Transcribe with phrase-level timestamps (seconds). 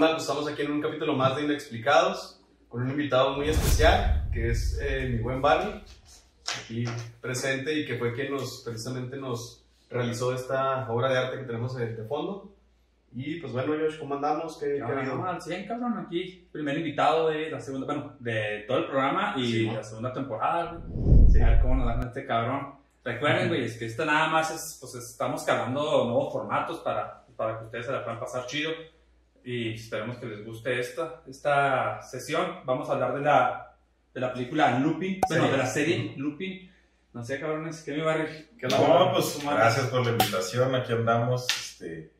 [0.00, 0.12] onda?
[0.12, 4.50] Pues estamos aquí en un capítulo más de Inexplicados, con un invitado muy especial, que
[4.50, 5.84] es eh, mi buen Barney,
[6.64, 6.84] aquí
[7.20, 11.76] presente y que fue quien nos, precisamente nos realizó esta obra de arte que tenemos
[11.76, 12.50] de, de fondo.
[13.12, 14.56] Y pues bueno, Josh, ¿cómo andamos?
[14.56, 15.16] ¿Qué, qué ha Ahora habido?
[15.16, 16.48] no, al 100, cabrón, aquí.
[16.50, 20.80] Primer invitado de la segunda, bueno, de todo el programa y Sí, la segunda temporada.
[21.30, 21.42] Sí.
[21.42, 22.74] A ver cómo nos dan este cabrón.
[23.04, 27.58] Recuerden, güey, es que esto nada más es, pues estamos calando nuevos formatos para, para
[27.58, 28.70] que ustedes se la puedan pasar chido.
[29.44, 32.60] Y esperemos que les guste esta, esta sesión.
[32.64, 33.76] Vamos a hablar de la,
[34.14, 36.70] de la película Lupin, bueno, de la serie Lupin.
[37.12, 38.50] No sé, cabrones, ¿qué me va a reír?
[38.58, 42.12] ¿Qué No, pues ¿Cómo gracias por la invitación, aquí andamos, este,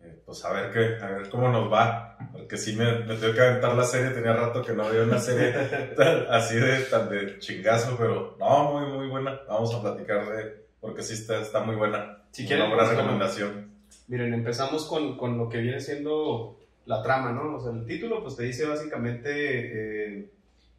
[0.00, 3.32] eh, pues a ver qué, a ver cómo nos va, porque sí me, me tengo
[3.34, 5.52] que aventar la serie, tenía rato que no había una serie
[5.96, 10.66] tan- así de, tan de chingazo, pero no, muy, muy buena, vamos a platicar de,
[10.80, 13.75] porque sí está, está muy buena, Si una quieren, buena pues, bueno, recomendación.
[14.08, 17.56] Miren, empezamos con, con lo que viene siendo la trama, ¿no?
[17.56, 19.30] O sea, el título pues te dice básicamente...
[20.20, 20.30] eh,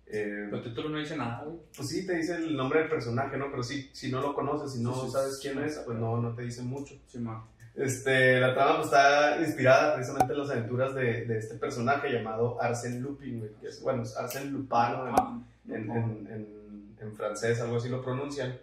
[0.10, 1.58] eh, El título no dice nada, güey.
[1.76, 3.52] Pues sí, te dice el nombre del personaje, ¿no?
[3.52, 5.98] Pero sí, si no lo conoces, si no Sí, sí, sabes quién sí, es, pues
[5.98, 6.96] no, no te dice mucho.
[7.08, 7.46] Sí, ma.
[7.76, 12.58] Este, la trama pues, está inspirada precisamente en las aventuras de, de este personaje llamado
[12.60, 15.16] Arsène Lupin, güey, que es, bueno, es Arsène Lupin, ¿no?
[15.16, 18.58] Ah, en, en, en- en francés, algo así lo pronuncian.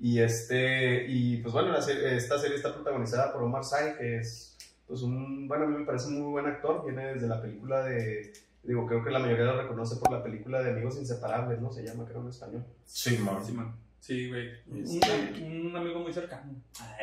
[0.00, 4.16] Y, este, y pues bueno, la serie- esta serie está protagonizada por Omar Sy, que
[4.18, 7.40] es, pues un, bueno, a mí me parece un muy buen actor, viene desde la
[7.42, 11.60] película de, digo, creo que la mayoría lo reconoce por la película de Amigos Inseparables,
[11.60, 11.70] ¿no?
[11.70, 12.64] Se llama, creo, en español.
[12.84, 13.44] Sí, man.
[13.44, 13.74] Sí, man.
[14.00, 14.48] Sí, güey.
[14.82, 16.54] Este- Un, un amigo muy cercano.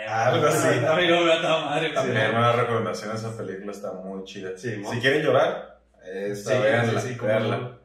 [0.09, 0.79] Algo así.
[0.79, 1.89] Un amigo muy a toda madre.
[1.91, 4.57] También una recomendación, esa película está muy chida.
[4.57, 7.77] Sí, si quieren llorar, esta, Sí, véanla, sí, sí, véanla.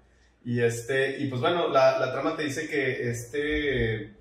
[0.45, 4.15] Y, este, y pues bueno, la, la trama te dice que este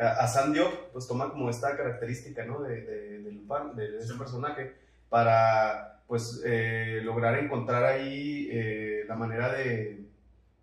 [0.00, 2.60] a- Diop pues toma como esta característica ¿no?
[2.62, 4.74] de, de, de Lupin, de, ese personaje,
[5.08, 10.04] para pues eh, lograr encontrar ahí eh, la manera de,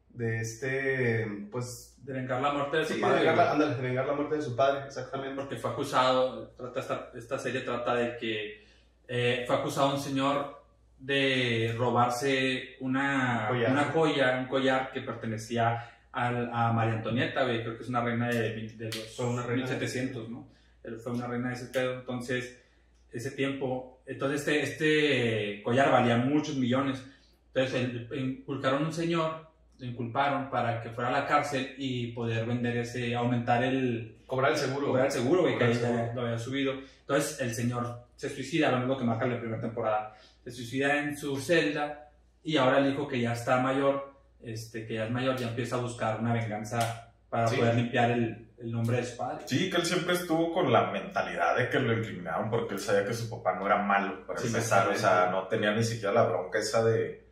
[0.10, 3.20] de este, pues, De vengar la muerte de su sí, de padre.
[3.20, 5.36] vengar, la, ándale, de vengar la muerte de su padre, exactamente.
[5.36, 6.48] Porque fue acusado.
[6.50, 8.64] Trata esta, esta serie trata de que
[9.08, 10.62] eh, fue acusado un señor
[11.00, 13.72] de robarse una Collar.
[13.72, 17.62] una joya, un collar que pertenecía al- a María Antonieta, güey.
[17.64, 20.48] Creo que es una reina de, de los una reina de- 1700, ¿no?
[20.84, 22.00] Él fue una reina de ese pedo.
[22.00, 22.60] Entonces,
[23.12, 27.04] ese tiempo, entonces este, este collar valía muchos millones.
[27.54, 29.48] Entonces, inculcaron un señor,
[29.80, 34.52] lo inculparon para que fuera a la cárcel y poder vender ese, aumentar el, Cobrar
[34.54, 34.88] el seguro.
[34.88, 36.12] cobrar el seguro, güey, que seguro.
[36.16, 36.74] lo había subido.
[37.02, 40.16] Entonces, el señor se suicida, lo mismo que marca en la primera temporada.
[40.44, 42.10] Se suicida en su celda
[42.44, 44.13] y ahora el hijo que ya está mayor,
[44.46, 47.58] este, que ya es mayor, ya empieza a buscar una venganza para Sí.
[47.58, 49.44] poder limpiar el, el nombre de su padre.
[49.48, 53.06] Sí, que él siempre estuvo con la mentalidad de que lo incriminaban porque él sabía
[53.06, 54.88] que su papá no era malo, para Sí, empezar.
[54.90, 57.24] O sea, no tenía ni siquiera la bronca esa de,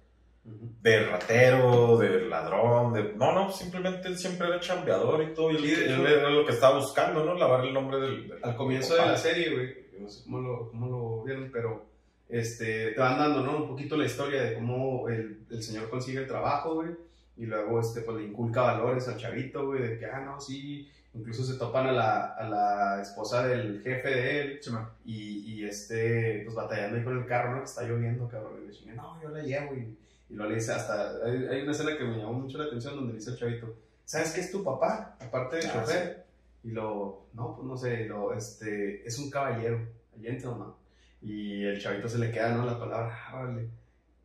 [0.43, 0.73] Ujú.
[0.81, 3.13] de ratero, de ladrón, de...
[3.15, 5.51] No, no, simplemente él siempre era chambeador y todo.
[5.51, 7.35] Y él, Sí, él era lo que estaba buscando, ¿no?
[7.35, 8.27] Lavar el nombre del...
[8.27, 11.90] del- al comienzo de la serie, güey, no sé cómo lo, cómo lo vieron, pero
[12.31, 13.57] este, te van dando, ¿no?
[13.57, 16.89] Un poquito la historia de cómo el, el señor consigue el trabajo, güey,
[17.37, 20.89] y luego, este, pues le inculca valores al chavito, güey, de que, ah, no, sí,
[21.13, 24.59] incluso se topan a la, a la esposa del jefe de él,
[25.05, 25.15] y,
[25.53, 27.59] y este, pues batallando ahí con el carro, ¿no?
[27.59, 29.97] Que está lloviendo, cabrón, y le chinga, no, yo la llevo, y,
[30.29, 32.95] y lo le dice hasta, hay, hay una escena que me llamó mucho la atención
[32.95, 33.75] donde le dice al chavito,
[34.05, 35.17] ¿sabes qué es tu papá?
[35.19, 36.25] Aparte de Ah, chofer.
[36.63, 39.79] Y lo, no, pues no sé, lo, este, es un caballero,
[40.21, 40.73] gentleman.
[41.21, 42.65] Y el chavito se le queda, ¿no?
[42.65, 43.69] La palabra, ah, órale.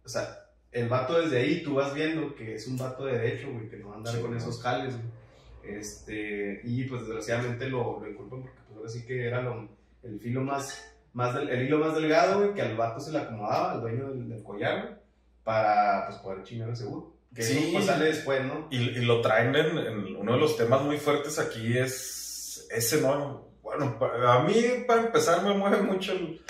[0.05, 0.39] O sea,
[0.73, 3.77] el vato desde ahí tú vas viendo que es un vato de derecho, güey, que
[3.77, 4.37] no va a andar Sí, con ¿no?
[4.39, 5.77] esos jales, güey.
[5.79, 9.69] Este, y pues desgraciadamente lo, lo inculpan porque pues ahora sí que era lo-
[10.05, 13.19] el filo más, más del, el hilo más delgado, güey, que al vato se le
[13.19, 14.95] acomodaba, al dueño del, del collar, güey,
[15.43, 17.15] para pues poder chingar el seguro.
[17.35, 17.71] Que Sí.
[17.73, 18.69] pues sale después, ¿no?
[18.71, 23.03] Y, y lo traen en, en uno de los temas muy fuertes aquí es ese,
[23.03, 23.45] ¿no?
[23.63, 23.99] Bueno,
[24.29, 24.55] a mí
[24.87, 26.41] para empezar me mueve mucho el...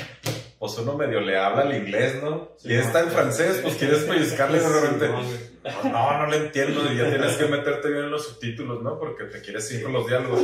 [0.58, 2.53] Pues uno medio le habla el inglés, ¿no?
[2.56, 5.08] Sí, y está en francés, pues quieres pellizcarle de repente.
[5.08, 5.20] no.
[5.62, 8.99] "Pues no, no le entiendo y ya tienes que meterte bien en los subtítulos, ¿no?
[8.99, 10.41] Porque te quieres ir con los diálogos.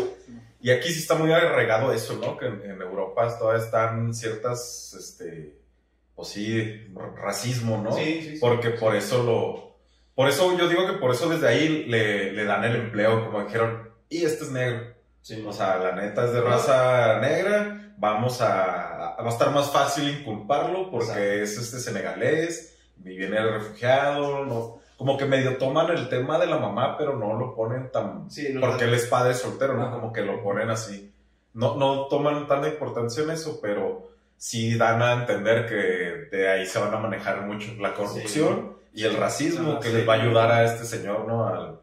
[0.60, 2.36] Y aquí sí está muy agregado eso, ¿no?
[2.36, 5.54] Que en, en Europa todavía están ciertas, este,
[6.14, 7.92] pues sí, racismo, ¿no?
[7.92, 8.38] Sí, sí, sí.
[8.40, 9.72] Porque por eso lo...
[10.14, 13.44] Por eso yo digo que por eso desde ahí le, le dan el empleo, como
[13.44, 14.92] dijeron, y este es negro.
[15.22, 18.81] Sí, O sea, la neta es de raza negra, vamos a...
[19.22, 21.22] Va a estar más fácil inculparlo porque Exacto.
[21.22, 24.80] es este senegalés, y viene de refugiado, no...
[24.96, 28.30] Como que medio toman el tema de la mamá, pero no lo ponen tan...
[28.30, 29.90] Sí, no, porque él es padre soltero, ¿no?
[29.90, 31.12] Como que lo ponen así.
[31.54, 36.66] No, no toman tanta importancia en eso, pero sí dan a entender que de ahí
[36.66, 39.94] se van a manejar mucho la corrupción y el racismo que sí.
[39.94, 41.46] les va a ayudar a este señor, ¿no?
[41.48, 41.80] Al,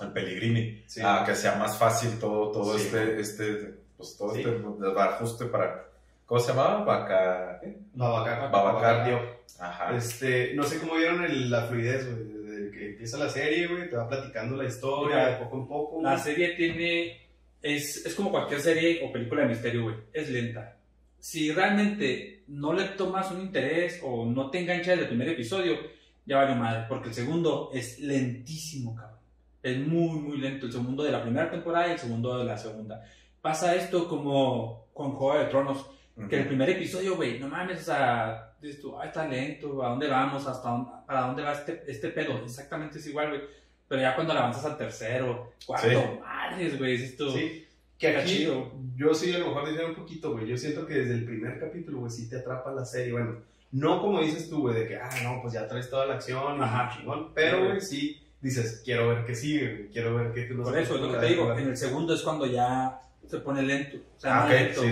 [0.00, 1.02] al Pellegrini, Sí.
[1.04, 2.86] a que sea más fácil todo, todo Sí.
[2.86, 4.40] este, este, pues todo Sí.
[4.40, 5.88] este ajuste para,
[6.32, 6.82] ¿cómo se llamaba?
[6.82, 7.76] Vaca, ¿qué?
[7.92, 8.50] Babacar.
[8.50, 9.06] Babacar.
[9.06, 9.20] Dio.
[9.58, 9.94] Ajá.
[9.94, 13.90] Este, no sé cómo vieron el- la fluidez, güey, desde que empieza la serie, güey,
[13.90, 16.02] te va platicando la historia Mira, de poco en poco.
[16.02, 17.20] La serie tiene.
[17.60, 19.96] Es, es como cualquier serie o película de misterio, güey.
[20.10, 20.74] Es lenta.
[21.18, 25.76] Si realmente no le tomas un interés o no te enganchas desde el primer episodio,
[26.24, 26.86] ya vale madre.
[26.88, 29.18] Porque el segundo es lentísimo, cabrón.
[29.62, 30.64] Es muy, muy lento.
[30.64, 33.04] El segundo de la primera temporada y el segundo de la segunda.
[33.42, 35.86] Pasa esto como con Juego de Tronos.
[36.28, 39.88] Que el primer episodio, güey, no mames, o sea, dices tú, ah, está lento, ¿a
[39.90, 40.46] dónde vamos?
[40.46, 42.38] ¿Hasta dónde, para dónde va este, este pedo?
[42.44, 43.40] Exactamente es igual, güey.
[43.88, 45.96] Pero ya cuando avanzas al tercero, cuarto, Sí.
[46.20, 47.66] madres, güey, dices tú, Sí,
[47.98, 48.72] que aquí chido.
[48.94, 50.46] yo sí a lo mejor diría un poquito, güey.
[50.46, 53.12] Yo siento que desde el primer capítulo, güey, sí te atrapa la serie.
[53.12, 53.36] Bueno,
[53.72, 56.62] no como dices tú, güey, de que, ah, no, pues ya traes toda la acción
[56.62, 56.94] Ajá.
[56.94, 57.32] chingón.
[57.34, 60.96] Pero, güey, sí dices, quiero ver qué sigue, güey, quiero ver qué tú Por eso
[60.96, 63.96] es lo que te digo, en el segundo es cuando ya se pone lento.
[64.16, 64.82] O sea, Ah, lento,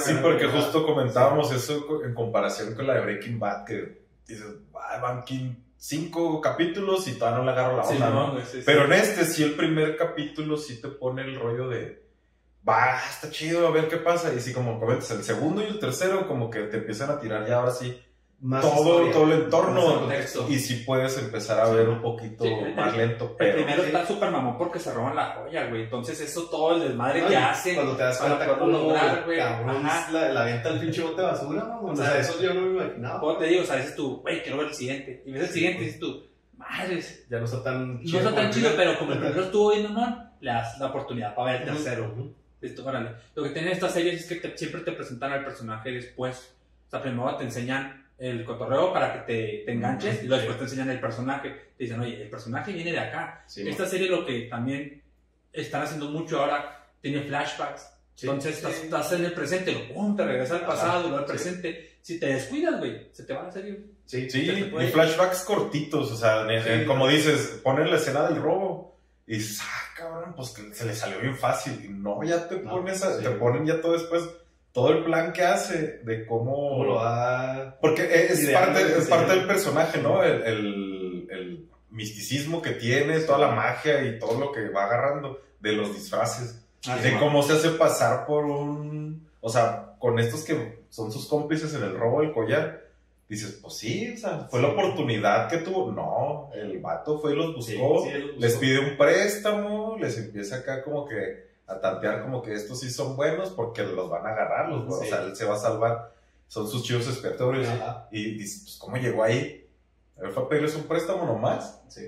[0.00, 4.98] sí, porque justo comentábamos eso en comparación con la de Breaking Bad, que dices, "Ah,
[5.00, 5.24] van
[5.76, 8.32] cinco capítulos y todavía no le agarro la Sí, onda, no, ¿no?
[8.32, 8.62] güey, sí, sí.
[8.66, 12.02] Pero en este, sí, el primer capítulo sí te pone el rollo de,
[12.68, 14.32] va, está chido, a ver qué pasa.
[14.34, 17.46] Y sí, como comentas, el segundo y el tercero como que te empiezan a tirar
[17.46, 17.96] ya ahora sí
[18.40, 20.00] Más todo, historia, todo el entorno.
[20.00, 20.46] contexto.
[20.48, 23.54] Y sí puedes empezar a ver un poquito Sí, el- más lento, El pero...
[23.56, 23.86] primero sí.
[23.88, 25.82] está súper mamón porque se roban la joya, güey.
[25.82, 27.74] Entonces, eso todo el desmadre No, que hacen.
[27.74, 29.38] Cuando te das para cuenta cómo lograr, güey.
[29.38, 30.12] cabrón Ajá.
[30.12, 31.90] la, la venta al pinche bote de basura, mamón.
[31.92, 33.18] O sea, eso yo no me imaginaba.
[33.18, 35.22] Como te digo, o sea, dices tú, güey, quiero ver el siguiente.
[35.26, 36.24] Y ves el siguiente y dices tú,
[36.56, 37.26] madres.
[37.28, 40.30] Ya no está tan No está tan chido, pero como el primero estuvo bien mamón,
[40.40, 42.14] le das la oportunidad para ver el tercero.
[42.60, 43.10] Listo, órale.
[43.34, 46.54] Lo que tienen estas series es que te- siempre te presentan al personaje después.
[46.86, 50.58] O sea, primero te enseñan el cotorreo para que te, te enganches y luego después
[50.58, 51.50] te enseñan el personaje.
[51.76, 53.44] Te dicen, oye, el personaje viene de acá.
[53.46, 55.02] Sí, Esta serie lo que también
[55.52, 57.88] están haciendo mucho ahora, tiene flashbacks.
[58.14, 58.66] Sí, Entonces sí.
[58.66, 61.98] estás, estás en el presente, lo pum, te regresa al pasado, luego al presente.
[62.02, 63.78] Si te descuidas, güey, se te va la serie.
[64.06, 66.44] Sí, Sí, y flashbacks cortitos, o sea,
[66.86, 70.94] como dices, ponen la escena del robo y dices, ah, cabrón, pues que se le
[70.94, 71.80] salió bien fácil.
[71.84, 74.24] Y no, ya te No, pones, a- te ponen ya todo después,
[74.72, 76.70] todo el plan que hace de cómo...
[76.70, 80.22] Cómo lo va Porque es Ideando parte, es parte del personaje, ¿no?
[80.22, 85.40] El, el- el misticismo que tiene, toda la magia y todo lo que va agarrando
[85.60, 86.64] de los disfraces.
[87.02, 89.26] de cómo se hace pasar por un...
[89.40, 92.84] O sea, con estos que son sus cómplices en el robo del collar.
[93.28, 95.92] Dices, pues sí, o sea, fue la oportunidad que tuvo.
[95.92, 98.40] No, el vato fue y los buscó, sí, los buscó.
[98.40, 102.90] les pide un préstamo, les empieza acá como que a tantear como que estos sí
[102.90, 105.04] son buenos porque los van a agarrar, los, Sí.
[105.06, 106.12] o sea, él se va a salvar.
[106.48, 107.68] Son sus chivos expiatorios.
[107.68, 108.08] Ajá.
[108.10, 109.68] Y dices, pues, ¿cómo llegó ahí?
[110.20, 112.06] Él fue a pedirles un préstamo nomás Sí.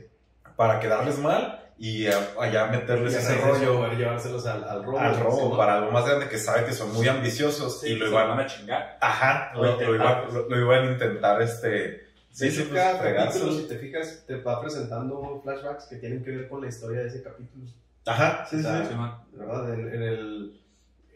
[0.57, 4.99] para quedarles mal y a- allá meterles Y ese rollo poder llevárselos al, al robo.
[4.99, 8.39] al robo para algo más grande que sabe que son muy ambiciosos y lo iban
[8.41, 8.97] a chingar.
[9.01, 13.45] ajá Lo lo, iban, lo- lo iban a intentar este sí, sí, pues, cada fregárselo.
[13.47, 17.01] capítulo, si te fijas, te va presentando flashbacks que tienen que ver con la historia
[17.03, 17.65] de ese capítulo.
[18.07, 18.95] Ajá sí, O sea, sí.
[18.95, 19.37] Sí.
[19.37, 19.75] ¿Verdad?
[19.75, 20.61] En, en el,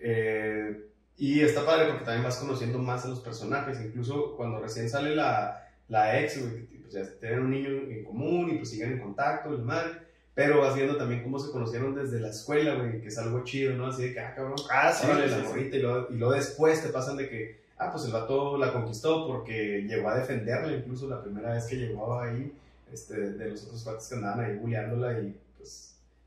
[0.00, 0.84] eh,
[1.16, 3.80] y está padre porque también vas conociendo más a los personajes.
[3.80, 6.38] Incluso cuando recién sale la, la ex,
[6.82, 10.00] pues ya tienen un niño en común y pues siguen en contacto, el mal.
[10.34, 13.74] Pero vas viendo también cómo se conocieron desde la escuela, güey, que es algo chido,
[13.74, 13.86] ¿no?
[13.86, 15.46] Así de que, ah, cabrón, ah sí, órale, sí, la sí.
[15.46, 18.72] morrita, y luego, y luego después te pasan de que, ah, pues el vato la
[18.72, 22.52] conquistó porque llegó a defenderla, incluso la primera vez que llegó ahí,
[22.92, 25.36] este, de los otros cuates que andaban ahí bulleándola y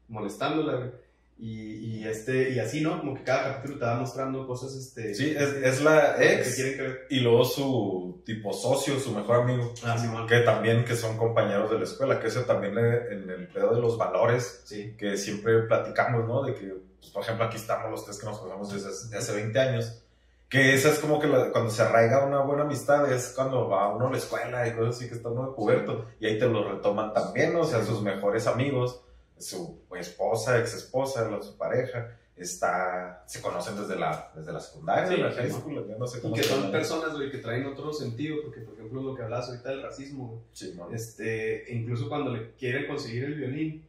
[0.07, 0.91] molestándola.
[1.39, 2.99] Y, y, este, y así, ¿no?
[2.99, 5.13] Como que cada capítulo te va mostrando cosas, este...
[5.13, 7.05] Sí, es, es la que ex tienen que ver.
[7.11, 11.69] y luego su tipo socio, su mejor amigo, Ah, sí, que también que son compañeros
[11.69, 14.95] de la escuela, que ese también en el pedo de los valores Sí.
[14.97, 16.41] que siempre platicamos, ¿no?
[16.41, 19.17] De que, pues, por ejemplo, aquí estamos los tres que nos conocemos desde hace, de
[19.17, 20.03] hace 20 años.
[20.49, 23.93] Que esa es como que la- cuando se arraiga una buena amistad, es cuando va
[23.93, 26.05] uno a la escuela y cosas así que está uno de cubierto.
[26.19, 27.59] Y ahí te lo retoman también, ¿no?
[27.59, 27.87] O sea, Sí.
[27.89, 29.03] sus mejores amigos,
[29.39, 35.17] su esposa, ex esposa, su pareja, está, se conocen desde la, desde la secundaria, Sí,
[35.17, 35.59] la high ¿no?
[35.59, 38.37] school, ya no sé Y cómo que se son personas, güey, que traen otro sentido,
[38.43, 40.39] porque, por ejemplo, lo que hablabas ahorita del racismo, güey.
[40.53, 40.91] Sí, ¿no?
[40.91, 43.87] Este, incluso cuando le quiere conseguir el violín,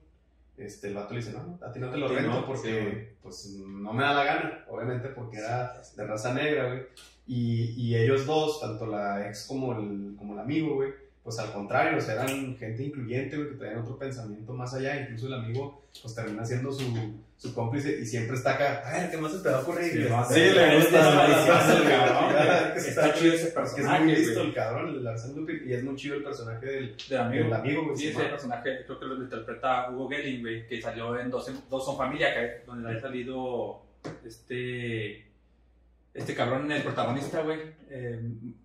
[0.57, 3.47] este, el vato le dice, no, a ti no te lo rento no, porque, pues,
[3.59, 6.83] no me da la gana, obviamente porque era de raza negra, güey.
[7.27, 10.93] Y, y ellos dos, tanto la ex como el, como el amigo, güey,
[11.29, 14.99] pues al contrario, o sea, eran gente incluyente, güey, que traían otro pensamiento más allá.
[14.99, 19.19] Incluso el amigo, pues termina siendo su, su cómplice y siempre está acá, ay, ¿qué
[19.19, 19.93] más se te va a ocurrir?
[19.93, 24.41] Sí, va a sí, le es gusta Está chido ese Que es personaje, muy listo
[24.41, 27.45] el cabrón, el Arsène Lupin, y es muy chido el personaje del, Del amigo.
[27.45, 27.97] del amigo, güey.
[27.99, 31.85] Sí, ese personaje creo que lo interpreta Hugo Gelling, güey, que salió en Dos, Dos
[31.85, 33.83] son familia, que, donde había salido
[34.25, 35.29] este
[36.15, 37.59] este cabrón, el protagonista, güey,
[37.91, 38.19] eh,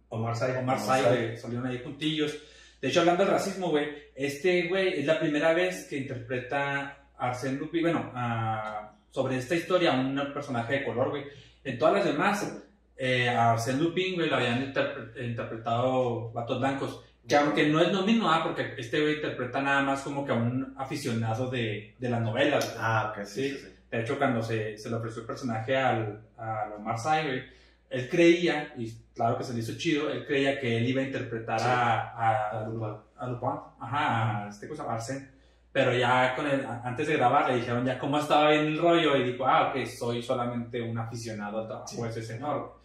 [0.07, 0.45] Omar Sy.
[0.59, 2.37] Omar Sy, salieron ahí juntillos.
[2.83, 7.31] De hecho, hablando del racismo, güey, este güey es la primera vez que interpreta a
[7.31, 11.23] Arsène Lupin, bueno, a- sobre esta historia, a un personaje de color, güey.
[11.63, 12.61] En todas las demás,
[12.97, 17.01] eh, a Arsène Lupin, güey, lo habían interpre- interpretado vatos blancos.
[17.25, 20.33] Que aunque no es lo mismo, ah, porque este güey interpreta nada más como que
[20.33, 22.65] a un aficionado de, de las novelas.
[22.65, 22.77] güey.
[22.81, 23.49] Ah, ok, sí, Sí.
[23.51, 23.67] sí, sí.
[23.91, 27.43] De hecho, cuando se, se le ofreció el personaje al, a Omar Sy, güey,
[27.91, 31.05] él creía, y claro que se le hizo chido, él creía que él iba a
[31.05, 31.65] interpretar Sí.
[31.69, 32.95] a, a, Lupin.
[33.17, 35.27] a Lupin, ajá, a este cosa, a Arsène.
[35.71, 39.15] Pero ya con el, antes de grabar le dijeron ya cómo estaba bien el rollo
[39.17, 42.01] y dijo, ah, ok, soy solamente un aficionado al trabajo Sí.
[42.07, 42.75] ese señor.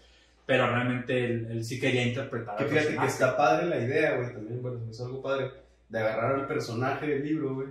[0.47, 4.33] Pero realmente él, él sí quería interpretar Que fíjate que está padre la idea, güey,
[4.33, 5.51] también, bueno, es algo padre,
[5.91, 7.69] de agarrar al personaje del libro, güey,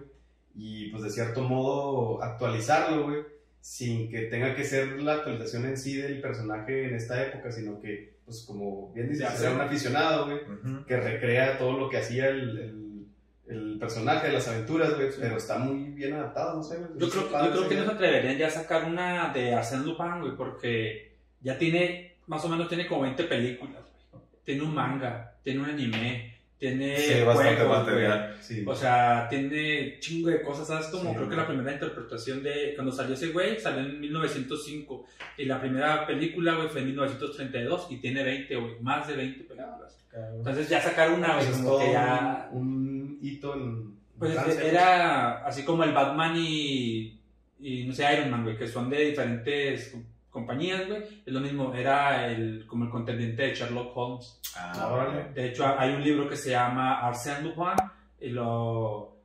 [0.54, 3.24] y pues de cierto modo actualizarlo, güey,
[3.60, 7.80] sin que tenga que ser la actualización en sí del personaje en esta época, sino
[7.82, 9.50] que, pues como bien era sé.
[9.50, 10.40] un aficionado, güey,
[10.86, 13.08] que recrea todo lo que hacía el, el,
[13.56, 15.20] el personaje de las aventuras, güey, Sí.
[15.22, 16.90] pero está muy bien adaptado, no sé, güey.
[16.98, 19.86] Yo creo, padre yo creo que no se atreverían ya a sacar una de Arsène
[19.86, 23.82] Lupin, güey, porque ya tiene, más o menos tiene como 20 películas,
[24.12, 24.24] güey.
[24.44, 28.36] Tiene un manga, tiene un anime, tiene Sí, bastante juegos, material.
[28.42, 28.64] Sí.
[28.66, 30.88] O sea, tiene chingo de cosas, ¿sabes?
[30.88, 32.74] Como Sí, creo que la primera interpretación de...
[32.76, 35.06] Cuando salió ese güey, salió en 1905.
[35.38, 37.88] Y la primera película, güey, fue en 1932.
[37.92, 38.80] Y tiene 20, güey.
[38.82, 40.06] Más de 20 películas.
[40.36, 42.50] Entonces ya sacar una, güey, Pues es como que ya...
[42.52, 43.98] un, un hito en...
[44.18, 47.20] Pues Francia, era así como el Batman y,
[47.60, 49.96] y no sé, Iron Man, güey, que son de diferentes
[50.38, 51.02] compañías, güey.
[51.26, 54.40] Es lo mismo, era el, como el contendiente de Sherlock Holmes.
[54.56, 55.28] Ah.
[55.34, 57.76] De hecho, hay un libro que se llama Arsène Lupin
[58.20, 59.16] y lo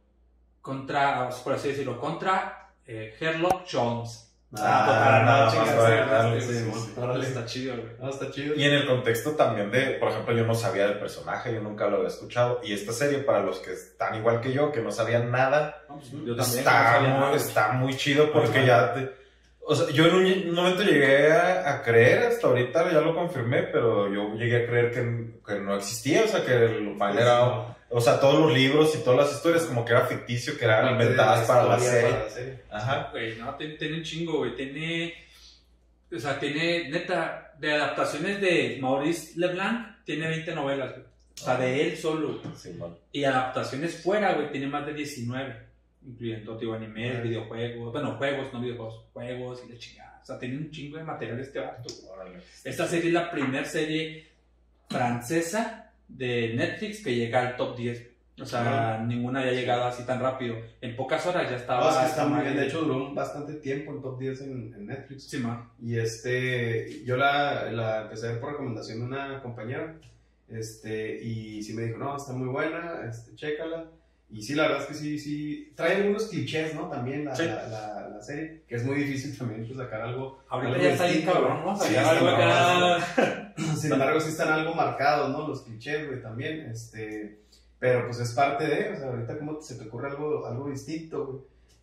[0.61, 4.28] contra, por así decirlo, contra eh, Sherlock Holmes.
[4.54, 6.35] Ah, Ah.
[7.19, 7.88] Está chido, güey.
[7.99, 8.54] No, está chido.
[8.54, 11.87] Y en el contexto también de, por ejemplo, yo no sabía del personaje, yo nunca
[11.88, 12.61] lo había escuchado.
[12.62, 15.97] Y esta serie, para los que están igual que yo, que no sabían nada, No,
[15.97, 17.37] pues, yo también no está, sabía muy, nada.
[17.37, 19.21] está muy chido porque ya te...
[19.64, 20.14] O sea, yo en
[20.49, 24.66] un, momento llegué a, a creer, hasta ahorita ya lo confirmé, pero yo llegué a
[24.66, 27.76] creer que, que no existía, o sea, que el Lupin era...
[27.95, 30.92] O sea, todos los libros y todas las historias como que era ficticio, que eran
[30.92, 32.62] inventadas para la serie.
[32.71, 33.09] Ajá.
[33.12, 34.57] Güey, no, tiene, tiene un chingo, güey.
[34.57, 35.12] Tiene.
[36.11, 41.04] O sea, tiene, neta, de adaptaciones de Maurice Leblanc, tiene 20 novelas, güey.
[41.04, 42.40] O sea, de él solo.
[42.57, 42.78] Sí.
[43.12, 45.71] Y adaptaciones fuera, güey, tiene más de 19.
[46.04, 47.28] Incluyendo, animes, Órale.
[47.28, 47.92] videojuegos.
[47.92, 49.04] Bueno, juegos, no videojuegos.
[49.12, 50.21] Juegos y la chingada.
[50.23, 51.88] O sea, tiene un chingo de material este vato.
[52.64, 54.26] Esta serie es la primera serie
[54.88, 58.09] francesa de Netflix que llega al top 10.
[58.40, 60.56] O sea, ninguna había llegado así tan rápido.
[60.80, 61.85] En pocas horas ya estaba.
[61.85, 62.50] No, es que está esta muy madre.
[62.50, 62.61] bien.
[62.62, 65.25] De hecho, duró bastante tiempo en top 10 en, en Netflix.
[65.28, 65.68] Sí, man.
[65.80, 69.97] Y este, yo la, la empecé a ver por recomendación de una compañera.
[70.49, 73.87] Este, y sí me dijo, no, está muy buena, este, chécala.
[74.32, 75.72] Y sí, la verdad es que sí, sí.
[75.76, 76.88] Trae algunos clichés, ¿no?
[76.88, 77.44] También la, Sí.
[77.44, 80.38] la, la, la serie, que es muy difícil también pues, sacar algo.
[80.48, 81.76] Ahorita ya está distinto, cabrón, ¿no?
[81.76, 83.54] Sacar algo acá.
[83.76, 85.46] Sin embargo, sí están algo marcados, ¿no?
[85.46, 86.60] Los clichés, güey, también.
[86.70, 87.40] Este,
[87.78, 91.26] pero pues es parte de, o sea, ahorita como se te ocurre algo, algo distinto,
[91.26, 91.38] güey.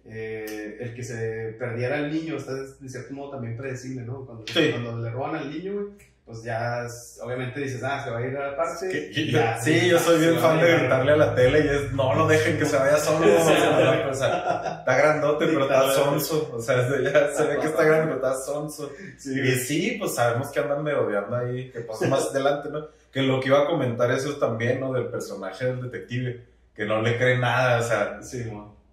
[0.05, 4.25] Eh, el que se perdiera el niño está de cierto modo también predecible, ¿no?
[4.25, 4.69] Cuando, Sí.
[4.71, 5.85] cuando le roban al niño, güey,
[6.29, 6.85] pues ya
[7.23, 8.87] obviamente dices, ah, se va a ir a la parte.
[8.87, 11.91] Que- y ya, sí, yo soy bien fan de gritarle a la tele y es,
[11.93, 13.25] no lo dejen que se vaya solo.
[13.25, 16.51] o sea, o sea, está grandote, pero está sonso.
[16.53, 18.91] O sea, ya se ve que está grande, pero está sonso.
[19.17, 22.85] Sí, Y sí, pues sabemos que andan merodeando ahí, que pasó más adelante, ¿no?
[23.11, 24.93] Que lo que iba a comentar eso también, ¿no?
[24.93, 26.45] Del personaje del detective,
[26.75, 28.47] que no le cree nada, o sea, Sí,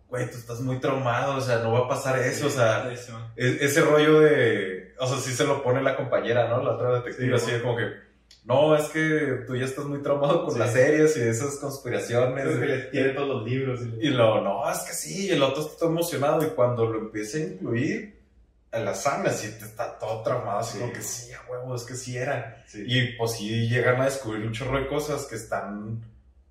[0.08, 3.12] güey, tú estás muy traumado, o sea, no va a pasar eso, o sea, Eso.
[3.36, 6.62] es- ese rollo de, o sea, sí se lo pone la compañera, ¿no?
[6.62, 7.84] La otra detective, Sí, así como que,
[8.44, 10.58] no, es que tú ya estás muy traumado con Sí.
[10.60, 12.44] las series y esas conspiraciones.
[12.44, 13.80] Creo que le tiene todos los libros.
[13.82, 16.86] Y, Y lo, no, es que sí, y el otro está todo emocionado y cuando
[16.86, 18.16] lo empieza a incluir
[18.72, 20.80] a la sangre, así te está todo traumado, así Sí.
[20.80, 22.62] como que sí, a huevo, es que sí era.
[22.66, 22.84] sí.
[22.86, 26.02] Y pues sí llegan a descubrir un chorro de cosas que están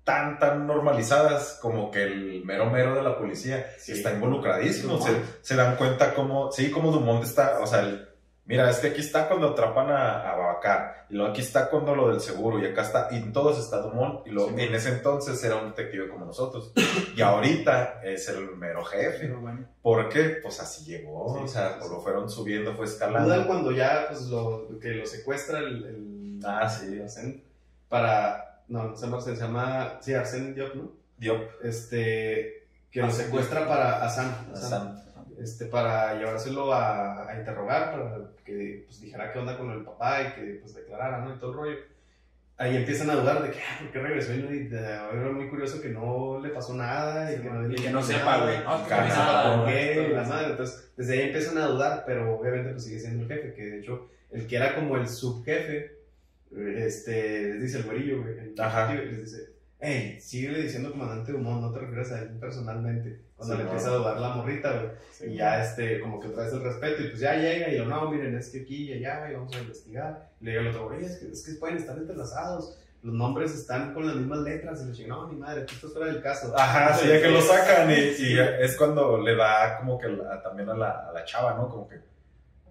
[0.04, 3.92] tan, tan normalizadas como que el mero mero de la policía Sí.
[3.92, 5.00] está involucradísimo.
[5.02, 5.10] Se,
[5.42, 8.08] se dan cuenta cómo, sí, como Dumont está, o sea, el,
[8.46, 11.94] mira, es que aquí está cuando atrapan a, a Babacar, y luego aquí está cuando
[11.94, 14.62] lo del seguro, y acá está, y en todos está Dumont, y luego, Sí.
[14.62, 16.72] en ese entonces era un detective como nosotros,
[17.16, 19.26] y ahorita es el mero jefe.
[19.26, 19.66] Pero bueno.
[19.82, 20.38] ¿Por qué?
[20.42, 23.46] Pues así llegó, Sí, o sea, sí, pues lo fueron subiendo, fue Dudan escalando.
[23.46, 25.84] cuando ya, pues, lo, que lo secuestra el...
[25.84, 26.98] el Ah, sí.
[27.00, 27.42] Arsène
[27.88, 28.62] para...
[28.68, 29.98] No, se llama Arsène, se llama...
[30.02, 30.92] Sí, Arsène Diop, ¿no?
[31.16, 32.68] Diop, Este...
[32.90, 34.48] Que lo Arsène secuestra para Hassan.
[34.52, 35.02] Hassan.
[35.38, 40.22] Este, para llevárselo a, a interrogar, para que pues, dijera qué onda con el papá
[40.22, 41.34] y que pues declarara, ¿no?
[41.34, 41.76] Y todo el rollo.
[42.58, 44.32] Ahí empiezan a dudar de que, ah, ¿por qué regresó?
[44.32, 47.90] Y era muy curioso que no le pasó nada y que no, Y le que
[47.90, 48.58] no sepa, güey.
[48.64, 50.10] No, que no sepa, ¿Por qué?
[50.14, 50.50] La madre.
[50.52, 53.78] Entonces, desde ahí empiezan a dudar, pero obviamente pues sigue siendo el jefe, que de
[53.80, 55.96] hecho, el que era como el subjefe,
[56.50, 58.94] este, les dice el güerillo, güey, el Ajá.
[58.94, 63.20] les dice, hey, síguele diciendo comandante Dumont, no te refieres a él personalmente.
[63.36, 63.70] Cuando Sí, le no.
[63.70, 65.32] empieza a dudar la morrita, güey.
[65.32, 67.84] Y ya, este, como que otra vez el respeto, y pues ya llega y lo,
[67.84, 70.30] no, miren, es que aquí y allá, y vamos a investigar.
[70.40, 73.52] Y le diga el otro, güey, es que, es que pueden estar entrelazados, los nombres
[73.54, 76.22] están con las mismas letras, y le digo, no, ni madre, tú estás fuera del
[76.22, 76.52] caso.
[76.58, 78.36] Ajá, sí, ya que lo sacan y, y Sí.
[78.60, 81.68] es cuando le da como que la- también a la, a la chava, ¿no?
[81.68, 81.96] Como que,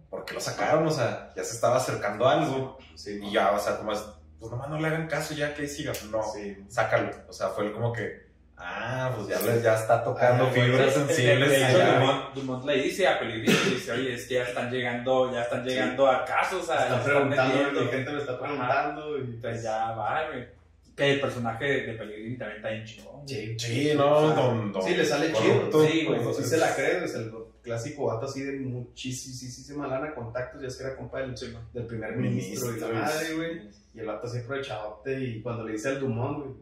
[0.09, 0.87] ¿por qué lo sacaron?
[0.87, 4.03] O sea, ya se estaba acercando algo Sí, y ya, o sea, como es,
[4.39, 5.93] pues nomás no le hagan caso ya que siga.
[6.11, 6.57] No, Sí.
[6.67, 7.11] sácalo.
[7.27, 8.25] O sea, fue el como que,
[8.57, 11.49] ah, pues ya, ya está tocando Ah, fibras De- de- sensibles.
[11.49, 11.93] de hecho.
[11.99, 15.41] Dumont, Dumont le dice a Pellegrini, le dice, oye, es que ya están llegando, ya
[15.43, 20.27] están llegando a casos, están preguntando, la gente me está preguntando, y Entonces ya va,
[20.29, 20.55] güey.
[20.95, 23.27] Que el personaje de Pellegrini también está bien chingón.
[23.27, 25.65] Sí, Sí, no, O sea, don, don- Sí, le sale chido.
[25.65, 27.33] Sí, güey, Sí, Entonces, se la cree, es el
[27.65, 31.35] clásico vato así de muchísima lana, contactos, ya es que era compa del,
[31.73, 33.61] del primer ministro, y la madre, güey.
[33.93, 36.55] Y el vato así aprovechadote y cuando le dice al Dumont, güey,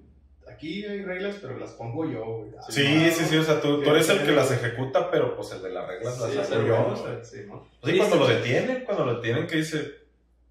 [0.51, 2.51] aquí hay reglas, pero las pongo yo, güey.
[2.57, 5.51] Ah, Sí, sí, sí, o sea, tú, tú eres el que las ejecuta, pero pues
[5.51, 6.75] el de las reglas las sí, hago yo.
[6.75, 7.23] bueno, o sea.
[7.23, 9.91] sí, cuando lo detienen, cuando lo detienen, que dice,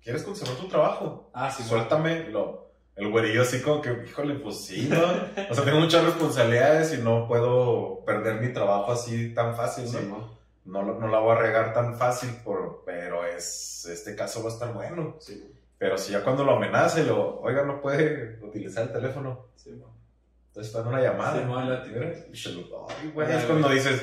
[0.02, 1.30] ¿quieres conservar tu trabajo?
[1.32, 2.28] Ah, sí, Suéltame.
[2.30, 4.98] Lo, el güerillo así como que, híjole, pues sí, ¿no?
[5.50, 9.90] O sea, tengo muchas responsabilidades y no puedo perder mi trabajo así tan fácil, ¿no?
[9.90, 10.41] Sí, ¿no?
[10.64, 14.52] No, no la voy a regar tan fácil, por, pero es, este caso va a
[14.52, 15.16] estar bueno.
[15.20, 19.46] Sí, Pero si ya cuando lo amenaza y lo, oiga, no puede utilizar el teléfono,
[19.56, 21.40] sí, entonces está una llamada.
[21.84, 24.00] Sí, la- Y se lo- ay, güey, es cuando dices,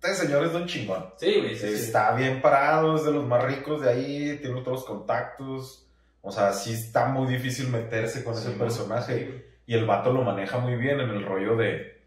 [0.00, 1.06] este señor es don chingón.
[1.16, 1.74] Sí, güey, sí, sí.
[1.86, 5.88] Está bien parado, es de los más ricos de ahí, tiene todos los contactos.
[6.22, 9.46] O sea, sí está muy difícil meterse con ese personaje.
[9.66, 12.04] Y el vato lo maneja muy bien en el rollo de,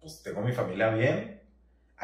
[0.00, 1.33] pues tengo mi familia bien.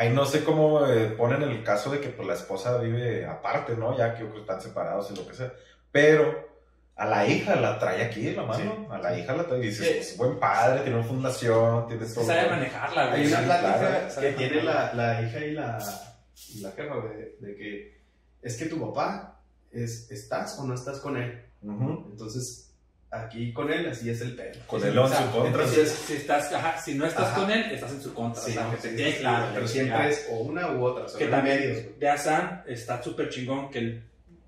[0.01, 3.77] Ahí no sé cómo eh, ponen el caso de que pues, la esposa vive aparte,
[3.77, 3.95] ¿no?
[3.99, 5.53] Ya que están separados y lo que sea.
[5.93, 6.49] Pero
[6.97, 8.63] a la hija la trae aquí la mano.
[8.79, 8.87] Sí.
[8.91, 9.93] A la hija la trae y dices, Sí.
[10.17, 12.25] pues buen padre, tiene una fundación, tiene Es todo.
[12.25, 13.21] sabe manejarla, güey.
[13.21, 15.79] Hay una plática que tiene la, la hija y la,
[16.55, 18.01] y la jefa, de, de que
[18.41, 19.39] es que tu papá
[19.71, 21.45] es, estás o no estás con él.
[21.63, 22.70] Entonces,
[23.11, 24.61] aquí con él, así es el pedo.
[24.66, 25.49] Con Sí, once o sea, en contra.
[25.51, 27.40] Entonces, si, estás, ajá, si no estás Ajá.
[27.40, 28.42] con él, estás en su contra.
[28.42, 28.70] Sí, o sea, ¿no?
[28.73, 29.46] que Sí, te quede sí, claro.
[29.53, 31.09] Pero que siempre es o una u otra.
[31.09, 34.03] son que los también medios, de Asan está súper chingón que el,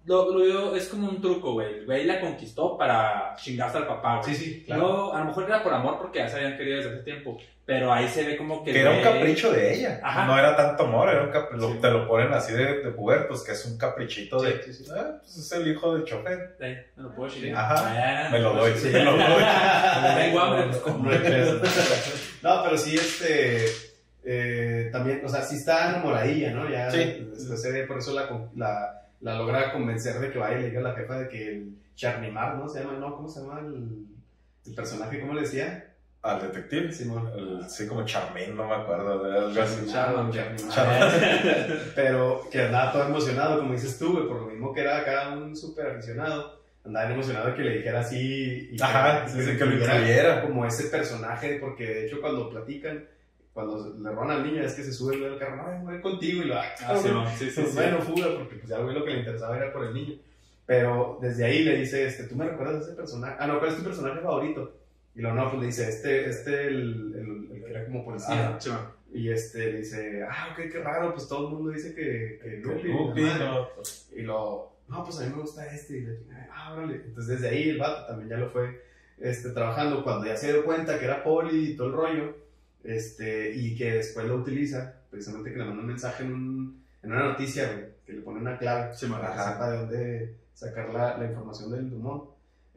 [0.04, 1.80] lo, lo- es como un truco, güey.
[1.80, 4.34] El güey la conquistó para chingarse al papá, güey.
[4.34, 4.82] Sí, sí, claro.
[4.82, 7.38] No, a lo mejor era por amor porque ya se habían querido desde hace tiempo,
[7.64, 8.72] pero ahí se ve como que...
[8.72, 10.00] Que era un capricho de ella.
[10.02, 10.26] Ajá.
[10.26, 11.78] No era tanto amor, era un cap- lo- Sí.
[11.80, 14.60] te lo ponen así de, de pubertos, que es un caprichito de.
[14.64, 14.90] Sí, sí, sí.
[14.92, 16.56] "Ah, pues es el hijo del chofer.
[16.58, 17.64] Sí, me lo puedo chingar.
[17.64, 18.26] Ajá.
[18.26, 18.88] Ah, Me lo doy, sí.
[18.88, 19.44] me lo doy.
[20.16, 21.08] Tengo hambre, pues como.
[22.42, 23.66] No pero sí, este.
[24.24, 26.68] eh, también, o sea, sí está enamoradilla, ¿no?
[26.68, 26.98] Ya Sí.
[27.32, 28.12] después se ve, por eso
[28.56, 31.48] la, la logra convencer de que vaya y le diga a la jefa de que
[31.48, 32.68] el Charnimar, ¿no?
[32.68, 33.14] Se llama, ¿no?
[33.16, 34.06] ¿Cómo se llama el,
[34.66, 35.20] el personaje?
[35.20, 35.88] ¿Cómo le decía?
[36.22, 36.92] Al detective.
[36.92, 37.30] Simón.
[37.36, 39.22] El- sí, como Charmaine, no me acuerdo.
[39.24, 39.86] De algo así.
[41.94, 45.30] Pero que andaba todo emocionado, como dices tú, güey, por lo mismo que era acá
[45.30, 46.60] un súper aficionado.
[46.84, 48.70] Andaba emocionado de que le dijera así.
[48.72, 50.42] Y Ajá, sí, que lo incluyera.
[50.42, 53.04] Como ese personaje, porque de hecho cuando platican,
[53.52, 56.46] cuando le roban al niño, es que se sube el carro, no, voy contigo y
[56.46, 59.04] lo ah, Ah, sí, no, sí, sí, pues bueno, fuga, porque pues ya güey lo
[59.04, 60.14] que le interesaba era por el niño.
[60.64, 63.36] Pero desde ahí le dice, este, ¿tú me recuerdas a ese personaje?
[63.38, 64.72] Ah, no, ¿cuál es tu personaje favorito?
[65.14, 68.58] Y lo no, pues le dice, este, este, el, el, el que era como policía.
[68.66, 68.88] Man.
[69.12, 72.56] Y este le dice, ah, ok, qué raro, pues todo el mundo dice que, que
[72.58, 73.44] Lupi, Lupi, la madre".
[73.44, 73.68] no.
[74.16, 75.98] Y lo, no, pues a mí me gusta este.
[75.98, 76.18] Y le
[76.50, 76.94] ah, órale.
[76.94, 78.82] Entonces desde ahí el vato también ya lo fue
[79.18, 80.02] este, trabajando.
[80.02, 82.36] Cuando ya se dio cuenta que era poli y todo el rollo,
[82.84, 87.12] este, y que después lo utiliza, precisamente que le manda un mensaje en, un- en
[87.12, 91.18] una noticia, güey, que le pone una clave para que sepa de dónde sacar la,
[91.18, 92.24] la información del Dumont.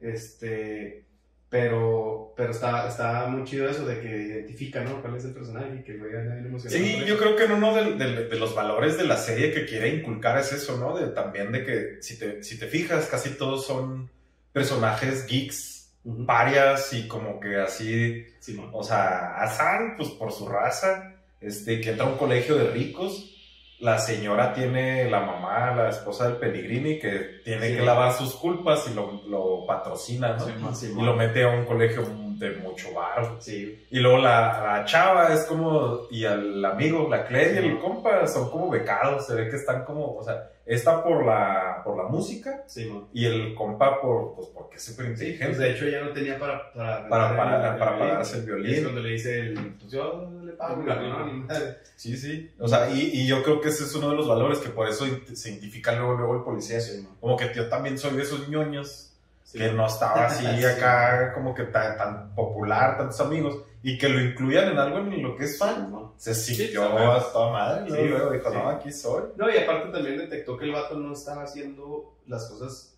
[0.01, 1.03] Este,
[1.49, 5.01] Pero, pero está, está muy chido eso de que identifica, ¿no?
[5.01, 6.83] Cuál es el personaje y que ya bien emocionado.
[6.85, 9.89] Sí, yo creo que uno de, de- de los valores de la serie que quiere
[9.95, 10.97] inculcar es eso, ¿no?
[10.97, 14.09] De, también de que si te, si te fijas, casi todos son
[14.51, 15.74] personajes geeks,
[16.05, 16.25] Ujú.
[16.25, 18.69] parias y como que así, Simón.
[18.73, 23.31] o sea, Hassan, pues por su raza, este, que entra a un colegio de ricos.
[23.79, 27.75] La señora tiene la mamá, la esposa del Pellegrini, que tiene Sí.
[27.75, 30.37] que lavar sus culpas y lo, lo patrocina,
[30.81, 32.03] y lo mete a un colegio
[32.39, 33.37] de mucho varo.
[33.39, 37.67] Sí, Y luego la, la chava es como, y al amigo, la Claire y Sí.
[37.69, 41.81] el compa son como becados, se ve que están como, o sea, esta por la,
[41.83, 43.07] por la música Simón.
[43.13, 45.59] y el compa por, pues porque es súper Sí, pues inteligente.
[45.63, 48.45] de hecho ya no tenía para para, Para- para- el- para el pagarse el Y
[48.47, 48.73] violín.
[48.73, 51.47] es cuando le dice el, pues yo le pago, El güey, violín.
[51.47, 51.53] no.
[51.95, 52.51] Sí, sí.
[52.59, 54.89] O sea, y, y yo creo que ese es uno de los valores que por
[54.89, 56.79] eso se identifica luego, luego el policía.
[57.21, 59.14] Como que yo también soy de esos ñoños
[59.45, 59.59] Sí.
[59.59, 60.65] que no estaba así Sí.
[60.65, 65.21] acá como que tan, tan popular, tantos amigos, y que lo incluyan en algo en
[65.21, 65.85] lo que es fan.
[65.85, 66.11] Simón.
[66.17, 67.83] Se sintió a toda madre.
[67.85, 69.23] Sí, luego, luego dijo, no, aquí soy.
[69.37, 72.94] No, y aparte también detectó que el vato no estaba haciendo las cosas.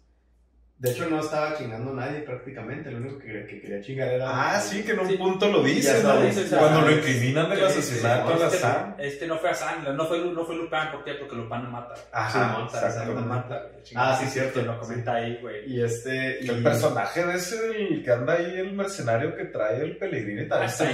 [0.79, 2.91] De hecho, no estaba chingando a nadie prácticamente.
[2.91, 4.27] Lo único que, que quería chingar era.
[4.29, 5.17] Ah, sí, que en un Sí.
[5.17, 6.13] punto lo dicen, ¿no?
[6.59, 8.95] Cuando lo incriminan del Que asesinato a la este, Sam.
[8.99, 11.15] Este no fue Hassan, no fue, no fue Lupin, ¿por qué?
[11.15, 11.95] Porque Lupin no mata.
[12.11, 13.11] Ajá, exacto.
[13.11, 13.71] no mata.
[13.95, 14.61] Ah, sí, cierto.
[14.61, 15.67] Lo comenta ahí, güey.
[15.67, 16.45] Y este.
[16.45, 16.49] Y...
[16.49, 20.69] El personaje de ese del que anda ahí, el mercenario que trae el Pellegrini, también
[20.69, 20.91] está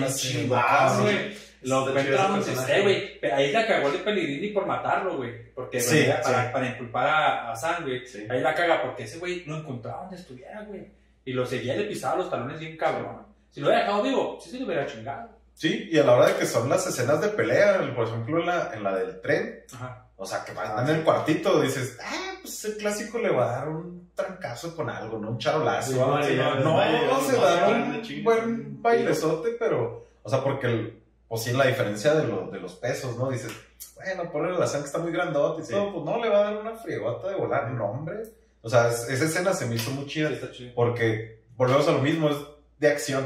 [0.56, 1.02] ah, sí.
[1.02, 1.53] güey.
[1.64, 3.20] Lo encuentra donde esté, güey.
[3.20, 5.52] Pero ahí la cagó el Pellegrini por matarlo, güey.
[5.54, 6.50] Porque Sí, güey, para, sí.
[6.54, 8.06] para inculpar a, a Sam, güey.
[8.06, 8.26] Sí.
[8.30, 10.88] Ahí la caga porque ese güey lo encontraba donde estuviera, güey.
[11.26, 13.26] Y lo seguía, le pisaba los talones bien cabrón.
[13.50, 15.30] Si lo hubiera dejado vivo, sí se lo hubiera chingado.
[15.54, 18.48] Sí, y a la hora de que son las escenas de pelea, por ejemplo, en
[18.48, 20.08] la, en la del tren, Ajá.
[20.18, 23.46] o sea, que Ah, van en el cuartito, dices, ah, pues el clásico le va
[23.54, 25.30] a dar un trancazo con algo, ¿no?
[25.30, 25.92] Un charolazo.
[25.92, 26.56] Sí, ¿no?
[26.56, 31.03] no, no, no, se da un buen bailezote, pero, o sea, porque, el,
[31.34, 33.32] pues sí, la diferencia de, lo- de los pesos, ¿no?
[33.32, 33.52] Dices,
[33.96, 35.72] bueno, ponle la sangre está muy grandote y Sí.
[35.72, 38.22] todo, pues no, le va a dar una friegota de volar, no, hombre.
[38.62, 40.28] O sea, es- esa escena se me hizo muy chida.
[40.28, 40.76] Sí, está chido.
[40.76, 42.38] Porque volvemos a lo mismo, es
[42.78, 43.26] de acción.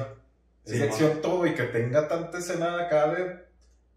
[0.64, 3.46] Es Sí, de acción todo y que tenga tanta escena acá de.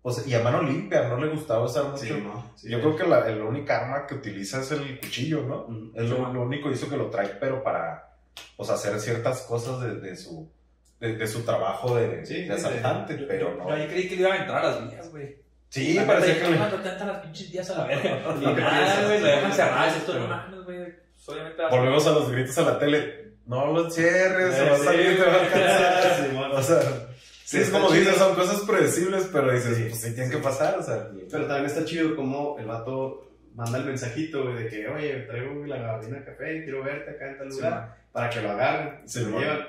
[0.02, 2.16] Pues, y a mano limpia, no le gustaba usar mucho.
[2.64, 5.66] Yo creo que la, el única arma que utiliza es el cuchillo, ¿no?
[5.68, 5.92] Mm.
[5.94, 8.16] Es lo único hizo que lo trae, pero para
[8.56, 10.50] pues, hacer ciertas cosas de, de su,
[11.00, 13.68] de, de su trabajo de, Sí, de sí, asaltante, Yo- pero yo- no.
[13.68, 15.36] Yo ahí creí que le iba a entrar a las vías, güey.
[15.68, 18.02] Sí, La parecía que le- cuando te entran las pinches vías a la verga.
[18.40, 19.90] Que nada, piensas, güey, lo dejan sí, cerrar.
[19.90, 20.94] sí, Esto no mames, güey.
[21.70, 23.30] Volvemos a los gritos a la tele.
[23.46, 26.26] No lo encierres, se Eh, va a sí, salir, te va a alcanzar.
[26.28, 26.50] Simón.
[26.52, 26.80] O sea,
[27.44, 27.98] sí, es como chido.
[28.00, 30.36] dices, son cosas predecibles, pero dices, Sí, pues sí tienen sí.
[30.36, 31.08] que pasar, o sea.
[31.30, 35.66] Pero también está chido como el vato manda el mensajito, güey, de que, oye, traigo
[35.66, 37.94] la gabardina de café, quiero verte acá en tal Sí, lugar, man.
[38.12, 39.66] para que lo agarren, Sí, se lo llevan.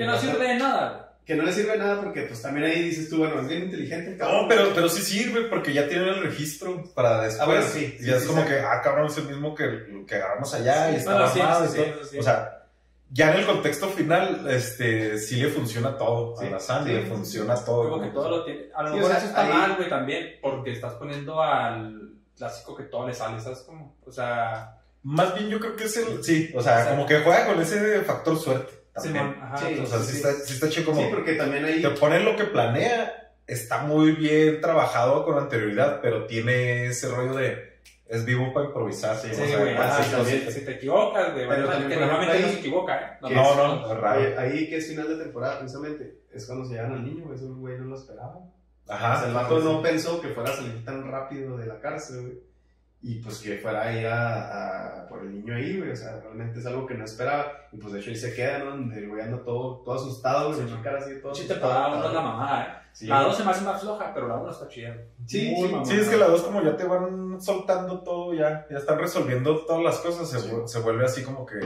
[0.00, 1.06] Que no sirve de nada.
[1.26, 3.64] Que no le sirve de nada porque, pues, también ahí dices tú, bueno, es bien
[3.64, 4.42] inteligente el cabrón.
[4.42, 7.40] No, pero, pero sí sirve porque ya tienen el registro para después.
[7.40, 8.48] Ah, bueno, sí, sí, ya es sí, como sí.
[8.48, 11.40] que, ah, cabrón, es el mismo que, que agarramos allá Sí, y está bueno, sí,
[11.40, 12.04] armado sí, y sí, todo.
[12.04, 12.18] sí.
[12.18, 12.56] O sea,
[13.12, 16.36] ya en el contexto final, este, sí le funciona todo.
[16.36, 17.90] Sí, a la Sandy sí, le sí, funciona todo.
[17.90, 18.62] Como que todo lo tiene.
[18.74, 20.30] A lo Sí, mejor o sea, eso está ahí- mal, güey, también.
[20.40, 23.96] Porque estás poniendo al clásico que todo le sale, ¿sabes cómo?
[24.04, 24.76] O sea.
[25.02, 27.46] Más bien yo creo que es el, sí, o sea, O sea, como que juega
[27.46, 28.79] con ese factor suerte.
[29.02, 29.24] También.
[29.24, 30.16] Simón, ajá, Sí, o sea, sí, sí.
[30.16, 31.00] está, sí está chido como...
[31.02, 31.82] Sí, porque también ahí...
[31.82, 37.34] te pone lo que planea, está muy bien trabajado con anterioridad, pero tiene ese rollo
[37.34, 37.70] de
[38.10, 39.16] es vivo para improvisar.
[39.16, 39.76] Sí, o sea, güey.
[39.76, 41.46] ah, hacer si, te equivocas, güey.
[41.46, 43.18] Bueno, que normalmente no se equivoca, ¿eh?
[43.32, 44.40] No, no, raro.
[44.40, 47.46] Ahí que es final de temporada, precisamente, es cuando se llevan al niño, güey, ese
[47.46, 48.40] güey no lo esperaba.
[48.88, 49.14] Ajá.
[49.14, 52.22] o sea, el vato no pensó que fuera a salir tan rápido de la cárcel,
[52.22, 52.49] güey.
[53.02, 55.90] Y pues que fuera a ir a, a- por el niño ahí, güey.
[55.90, 57.46] O sea, realmente es algo que no esperaba.
[57.72, 58.66] Y pues de hecho ahí se queda, ¿no?
[58.72, 60.68] Donde el güey anda todo, todo asustado, güey.
[60.68, 62.66] Sí, cara así, todo Sí, temporada 1 es la mamada, ¿eh?
[62.92, 64.94] Sí, La 2 se me hace más floja, pero la 1 está chida.
[65.24, 68.98] Sí, sí, es que las dos como ya te van soltando todo, ya, ya están
[68.98, 71.60] resolviendo todas las cosas, se, se vuelve así como que,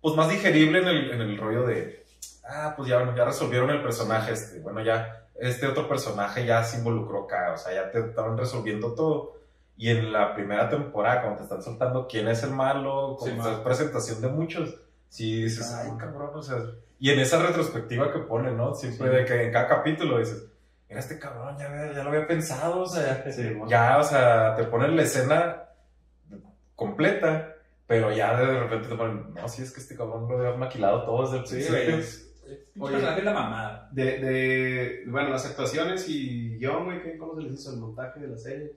[0.00, 2.04] pues más digerible en el, en el rollo de,
[2.48, 6.64] ah, pues ya, bueno, ya resolvieron el personaje este, bueno, ya, este otro personaje ya
[6.64, 9.35] se involucró acá, o sea, ya te estaban resolviendo todo.
[9.78, 13.42] Y en la primera temporada, cuando te están soltando quién es el malo, Sí, como
[13.42, 13.52] man.
[13.52, 14.74] esa presentación de muchos,
[15.08, 16.56] sí dices, ay, cabrón, o sea,
[16.98, 18.74] y en esa retrospectiva que pone, ¿no?
[18.74, 19.16] Siempre Sí.
[19.16, 20.46] de que en cada capítulo dices,
[20.88, 23.68] mira este cabrón, ya, ve- ya lo había pensado, o sea, Sí, bueno.
[23.68, 25.64] ya, o sea, te ponen la escena
[26.74, 27.54] completa,
[27.86, 31.04] pero ya de repente te ponen, no, si es que este cabrón lo había maquilado
[31.04, 31.96] todo desde el Sí, principio.
[31.98, 32.22] es-
[32.78, 32.96] Oye.
[33.18, 33.88] es la mamada.
[33.92, 38.20] De, de, bueno, las actuaciones y guion, güey, ¿qué- ¿cómo se les hizo el montaje
[38.20, 38.72] de la serie?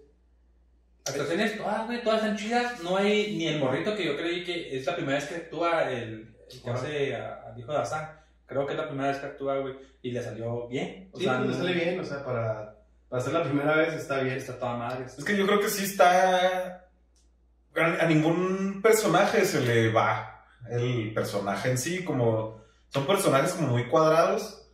[1.10, 2.82] Actuaciones, todas, güey, todas están chidas.
[2.84, 5.92] No hay ni el morrito que yo creí que es la primera vez que actúa
[5.92, 8.10] el, el que hace a- al hijo de Hassan.
[8.46, 9.76] Creo que es la primera vez que actúa, güey.
[10.02, 11.10] Y le salió bien.
[11.12, 12.76] O Sí, sea, pues, le sale bien, o sea, para,
[13.10, 14.38] para ser la primera vez está bien.
[14.38, 15.06] Está toda madre.
[15.06, 16.86] Es que yo creo que sí está.
[17.76, 22.60] A a ningún personaje se le va el personaje en sí, como.
[22.90, 24.68] Son personajes como muy cuadrados,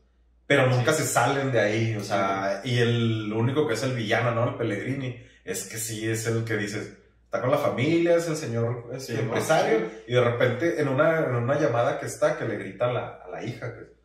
[0.47, 4.31] pero nunca se salen de ahí, o sea, y el único que es el villano,
[4.31, 4.51] ¿no?
[4.51, 6.91] El Pellegrini, es que sí es el que dices,
[7.23, 9.85] está con la familia, es el señor es Sí, empresario, ¿no?
[10.07, 13.07] y de repente en una, en una llamada que está, que le grita a la,
[13.25, 13.95] a la hija, que,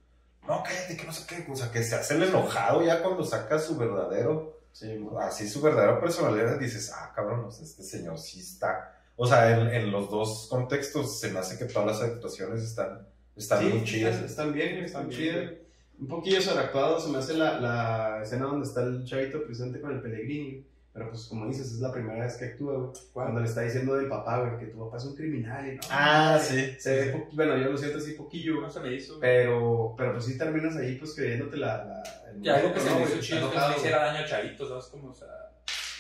[0.47, 3.25] no, cállate, que no sé qué, o sea, que se hace el enojado ya cuando
[3.25, 8.17] saca su verdadero Sí, así su verdadera personalidad, dices, ah, cabrón, o sea, este señor
[8.19, 8.97] sí está.
[9.17, 13.05] O sea, en, en los dos contextos se me hace que todas las actuaciones están,
[13.35, 14.23] están Sí, muy chidas.
[14.23, 15.51] Están, bien, están Están bien, chidas.
[15.99, 19.91] Un poquillo sobreactuado se me hace la, la escena donde está el chavito presente con
[19.91, 20.65] el Pellegrini.
[20.93, 22.93] Pero pues como dices, es la primera vez que actúa, güey.
[23.13, 25.81] Cuando le está diciendo del papá, güey, que tu papá es un criminal y no.
[25.89, 26.75] Ah, sí.
[26.81, 29.21] Se ve, po- bueno, yo lo siento así poquillo, No se me hizo.
[29.21, 31.85] pero, pero pues sí terminas ahí pues creyéndote la...
[31.85, 34.19] la el Y algo que se me hizo chido es que no le hiciera daño
[34.25, 34.85] a Chavito, ¿sabes?
[34.87, 35.29] Como, o sea,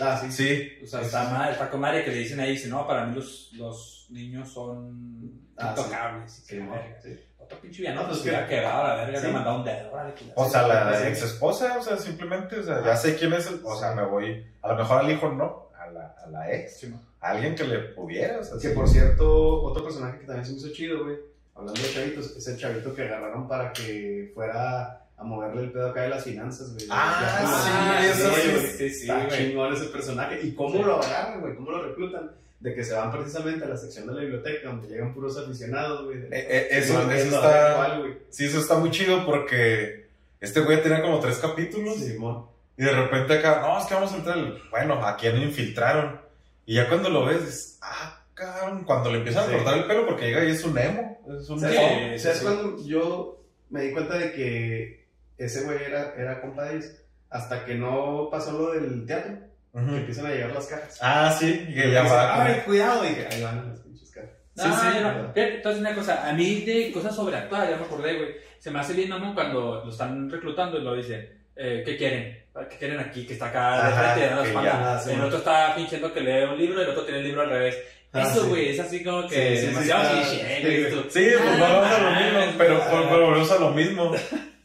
[0.02, 0.32] Ah, sí.
[0.32, 0.72] Sí.
[0.82, 3.06] o sea Sí, está mal, está con madre que le dicen ahí, dice, no, para
[3.06, 5.80] mí los, los niños son Ah, sí.
[5.82, 6.38] intocables.
[6.38, 7.00] y Sí, que la mo- verga.
[7.02, 7.20] sí.
[7.50, 9.26] Otro pinche villano No, pues hubiera que- quebrado a la verga, Sí.
[9.26, 9.90] le mandado un dedo.
[10.36, 13.60] O sea, la ex esposa, o sea, simplemente, o sea, ya sé quién es el.
[13.64, 14.46] O sea, me voy.
[14.62, 16.86] A lo mejor al hijo no, a la, a la ex.
[17.20, 18.74] A alguien que le pudiera, o sea, Que sí.
[18.74, 21.16] por cierto, otro personaje que también se me hizo chido, güey,
[21.56, 25.90] hablando de chavitos, es el chavito que agarraron para que fuera a moverle el pedo
[25.90, 26.86] acá de las finanzas, güey.
[26.88, 28.50] Ah, sí, eso sí.
[28.52, 28.66] güey.
[28.68, 30.40] sí, sí, chingón ese personaje.
[30.42, 30.82] ¿Y cómo Sí.
[30.82, 31.54] lo agarran, güey?
[31.56, 32.30] ¿Cómo lo reclutan?
[32.60, 36.04] De que se van precisamente a la sección de la biblioteca donde llegan puros aficionados,
[36.04, 36.18] güey.
[36.18, 37.98] Eh, eh, eso, eso está.
[37.98, 38.18] güey.
[38.28, 40.08] Sí, eso está muy chido porque
[40.40, 41.96] este güey tenía como tres capítulos.
[41.96, 42.46] Simón.
[42.76, 44.36] Y de repente acá, no, es que vamos a entrar.
[44.38, 46.20] el- Bueno, ¿a quién infiltraron?
[46.66, 48.84] Y ya cuando lo ves, dices, ah, cabrón.
[48.84, 49.52] Cuando le empiezan Sí.
[49.52, 51.18] a cortar el pelo, porque llega y es un emo.
[51.40, 52.12] Es un ¿Sabes, emo.
[52.12, 52.44] Sí, ¿sabes sí.
[52.44, 55.06] cuando yo me di cuenta de que
[55.38, 56.90] ese güey era, era compa de ellos?
[57.30, 59.38] Hasta que no pasó lo del teatro,
[59.72, 60.98] Que empiezan a llegar las cajas.
[61.00, 62.44] Ah, sí, y que ya va.
[62.44, 64.30] "Ay, cuidado, y que ahí van las pinches cajas.
[64.56, 64.98] No, Sí, sí.
[65.02, 68.28] no, Entonces, una cosa, a mí de cosas sobreactuadas, ya me acordé, güey.
[68.58, 72.38] Se me hace bien mamón cuando lo están reclutando y lo dice, eh, ¿qué quieren?
[72.68, 73.24] ¿Qué quieren aquí?
[73.26, 75.26] Que está acá Ajá, de ya, sí, el man.
[75.26, 77.78] otro está fingiendo que lee un libro y el otro tiene el libro al revés.
[78.12, 78.48] Ah, Eso, sí.
[78.48, 82.54] güey, es así como que Sí, cliché, pues Ah, volvemos a lo mismo.
[82.58, 84.12] Pero volvemos a lo mismo.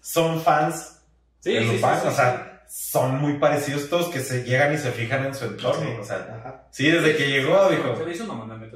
[0.01, 0.99] Son fans
[1.39, 4.91] Sí, de sí, sí, o sea, son muy parecidos todos que se llegan y se
[4.91, 5.81] fijan en su entorno.
[5.81, 5.97] Sí.
[5.99, 6.63] O sea, Ajá.
[6.71, 7.95] sí, desde que llegó dijo.
[7.97, 8.25] Se me hizo.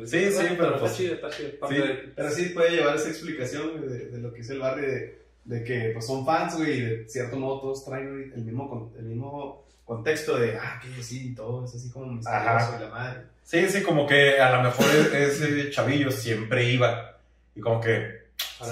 [0.05, 1.49] Sí, sí, pero está pues- chido, está chido.
[1.67, 1.75] Sí.
[1.75, 5.19] de- Pero sí puede llevar esa explicación de, de lo que es el barrio, de,
[5.45, 8.91] de que pues, son fans, güey, y de cierto modo todos traen el mismo, con-
[8.97, 13.21] el mismo contexto de, ah, que sí, todo es así como misterioso y la madre.
[13.43, 17.17] Sí, sí, como que a lo mejor ese chavillo siempre iba.
[17.55, 18.18] Y como que,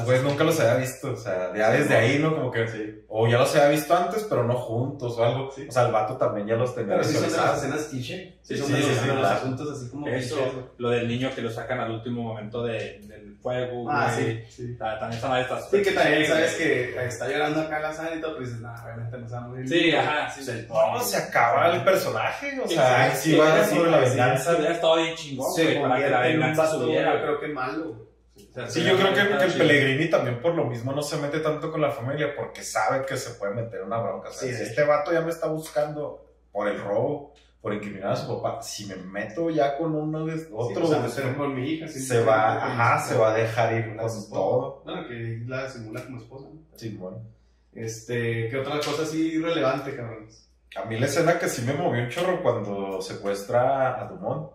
[0.06, 0.28] pues sí.
[0.28, 1.12] nunca los había visto.
[1.12, 2.36] O sea, ya desde ahí, ¿no?
[2.36, 3.04] Como que, Sí.
[3.08, 5.52] o ya los había visto antes, pero no juntos o algo.
[5.52, 5.66] Sí.
[5.68, 8.38] O sea, el vato también ya los tenía Pero sí son de las escenas cliché.
[8.42, 9.28] Sí, son sí, sí, los claro.
[9.28, 10.08] asuntos así como.
[10.08, 14.46] Eso, lo del niño que lo sacan al último momento de, del fuego, Ah, güey.
[14.48, 14.78] sí, sí.
[14.78, 18.16] Ta- También esa madre está Sí, que también sabes que está llorando acá la sala
[18.16, 19.70] y todo, pero dices, no, obviamente no se va a morir.
[19.70, 20.44] Sí, ajá, sí.
[20.44, 22.60] Se- No, se acaba el personaje.
[22.64, 24.56] O Sí, sea, sí, sí va sí, sobre la sí, venganza.
[24.56, 27.14] Hubiera estado bien chingón, güey, para que la venganza subiera.
[27.16, 28.07] yo creo que malo.
[28.58, 29.54] Sea, Sí, yo creo que, que el.
[29.54, 33.18] Pellegrini también por lo mismo no se mete tanto con la familia porque sabe que
[33.18, 34.30] se puede meter una bronca.
[34.30, 38.12] O sea, Sí, si este vato ya me está buscando por el robo, por incriminar
[38.12, 41.56] a su papá, si me meto ya con uno de Sí, otro, o sea, con
[41.56, 41.88] mi hija.
[41.88, 44.82] se va, ajá, se va a dejar ir con todo.
[44.86, 46.48] Bueno, que la simula como esposa.
[46.52, 46.60] ¿no?
[46.78, 47.20] Sí, bueno.
[47.74, 50.50] Este, ¿qué otra cosa así relevante, cabrones?
[50.76, 54.52] A mí la escena que sí me movió un chorro cuando secuestra a Dumont,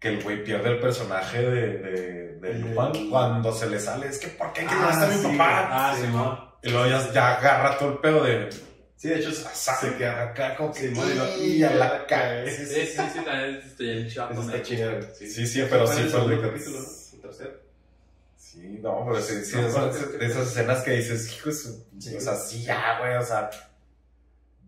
[0.00, 4.06] que el güey pierde el personaje de, de, de El- Lupin cuando se le sale,
[4.08, 5.68] es que ¿por qué Ah, quemaste a mi sí, papá?
[5.70, 6.12] Ah, sí, ¿no?
[6.24, 6.58] no.
[6.62, 8.48] Y luego ya, ya agarra todo el pedo de...
[8.96, 12.50] Sí, de hecho, se queda acá como bueno, y a la cae.
[12.50, 14.08] Sí, sí, sí, sí, también estoy en
[14.42, 14.90] está chido.
[14.90, 15.02] güey.
[15.14, 16.86] Sí, sí, pero sí el fue de- capítulo, ¿no?
[17.14, 17.50] El tercero.
[18.36, 21.78] Sí, no, pero sí, sí, No, esas, que- escenas que dices, hijo de.
[22.16, 23.48] O sea, sí, ya, güey, o sea...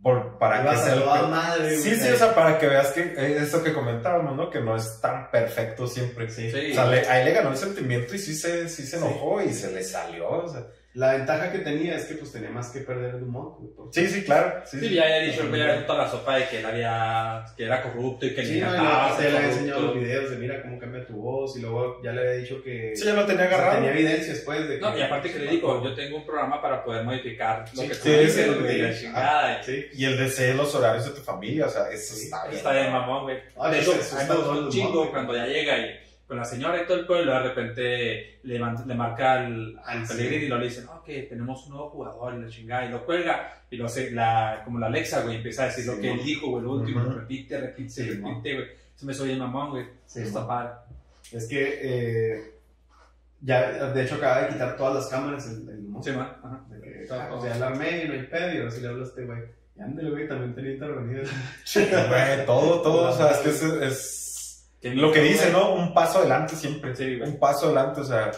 [0.02, 0.96] Por, para que sea
[1.28, 4.48] madre, Sí, sí, o sea, para que veas que eh, esto que comentábamos, ¿no?
[4.48, 6.30] Que no es tan perfecto siempre.
[6.30, 6.50] Sí.
[6.50, 6.70] Sí.
[6.70, 9.52] O sea, le, ahí le ganó el sentimiento y sí se, sí se enojó y
[9.52, 10.30] se le salió.
[10.30, 10.66] O sea.
[10.94, 13.70] La ventaja que tenía es que pues tenía más que perder Dumont, güey.
[13.76, 14.60] porque- Sí, sí, claro.
[14.64, 14.94] Sí, Sí, sí.
[14.96, 18.26] ya había dicho, güey, ya toda la sopa de que él había, que era corrupto
[18.26, 20.62] y que Sí, le no, y encantaba ser le había enseñado los videos de mira
[20.62, 23.44] cómo cambia tu voz y luego ya le había dicho que Sí, ya lo tenía
[23.44, 23.76] o sea, agarrado.
[23.76, 26.60] tenía evidencias pues de que No, y aparte que le digo, yo tengo un programa
[26.60, 28.82] para poder modificar lo Sí, que tú sí, dices, sí, güey, sí.
[28.82, 29.62] la chingada.
[29.62, 29.86] Sí.
[29.94, 32.46] Y el deseo de los horarios de tu familia, o sea, eso Sí, está Eso
[32.48, 32.56] bien.
[32.56, 33.38] está bien, mamón, güey.
[33.56, 36.00] Ah, De eso- hecho, me un chingo cuando ya llega y
[36.30, 40.14] con la señora y todo el pueblo, de repente le, le marca al, al sí.
[40.14, 42.90] Pellegrini y luego le dice, no, que tenemos un nuevo jugador y la chingada, y
[42.90, 46.00] lo cuelga, y lo hace, la, como la Alexa, güey, empieza a decir lo Sí,
[46.02, 46.14] que ¿no?
[46.14, 47.10] él dijo, güey, lo último, Ujú.
[47.18, 48.66] repite, repite, Sí, repite, güey.
[48.96, 49.86] Eso me soy el mamón, güey.
[50.06, 50.70] Sí, Está padre.
[51.32, 52.54] Es que eh,
[53.40, 56.00] ya, de hecho, acaba de quitar todas las cámaras el, el ¿no?
[56.00, 56.32] Sí, man.
[56.44, 56.60] Ajá.
[56.70, 59.08] De que, ah, o sea, alarmé y no hay pedo, y sí le hablo a
[59.08, 59.40] este güey.
[59.76, 61.22] Y ándale, güey, también tenía intervenido.
[61.74, 64.19] Güey, todo, todo, o sea, es que es, es
[64.82, 65.50] lo que dice.
[65.52, 65.74] ¿no?
[65.74, 66.94] Un paso adelante siempre.
[66.96, 67.30] Sí, güey.
[67.30, 68.30] Un paso adelante, o sea,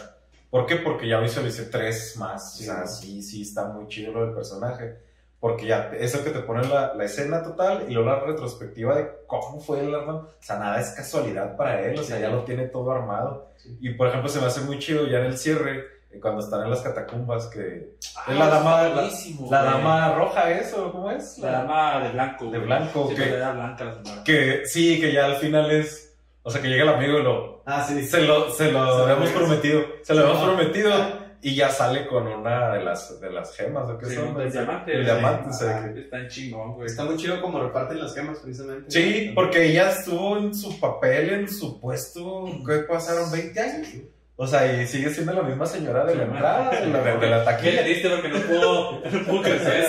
[0.49, 0.75] ¿por qué?
[0.77, 4.35] Porque ya visualicé tres más, Sí, o sea, sí, sí, está muy chido lo del
[4.35, 4.97] personaje.
[5.39, 8.95] Porque ya es el que te pone la, la escena total y luego la retrospectiva
[8.95, 10.13] de cómo fue el arma.
[10.15, 13.51] O sea, nada es casualidad para él, o sea, ya lo tiene todo armado.
[13.81, 16.63] Y por ejemplo, se me hace muy chido ya en el cierre, eh, cuando están
[16.63, 19.09] en las catacumbas, que Ah, es la dama, la,
[19.49, 20.89] la dama roja, ¿eso?
[20.93, 21.37] ¿Cómo es?
[21.39, 22.49] La dama de blanco.
[22.49, 24.23] De blanco, que- blanca la.
[24.23, 26.12] Que sí, que ya al final es.
[26.43, 27.63] O sea, que llega el amigo y lo.
[27.65, 29.81] Ah, sí, Se lo, se lo Se habíamos prometido.
[30.01, 30.55] Se lo habíamos Sí.
[30.55, 31.23] prometido.
[31.45, 34.33] Y ya sale con una de las, de las gemas, ¿o qué Sí, son?
[34.37, 35.11] del diamante, El sí.
[35.11, 36.85] diamante, o sea, que- Está en chingón, güey.
[36.87, 38.89] Está muy chido como reparten las gemas, precisamente.
[38.89, 43.29] Sí, porque ella estuvo en su papel, en su puesto, ¿qué pasaron?
[43.29, 43.87] ¿20 años?
[44.35, 47.39] O sea, y sigue siendo la misma señora de la entrada, de la, de la
[47.39, 47.83] Qué taquilla.
[47.83, 49.85] triste porque no pudo, no pudo crecer.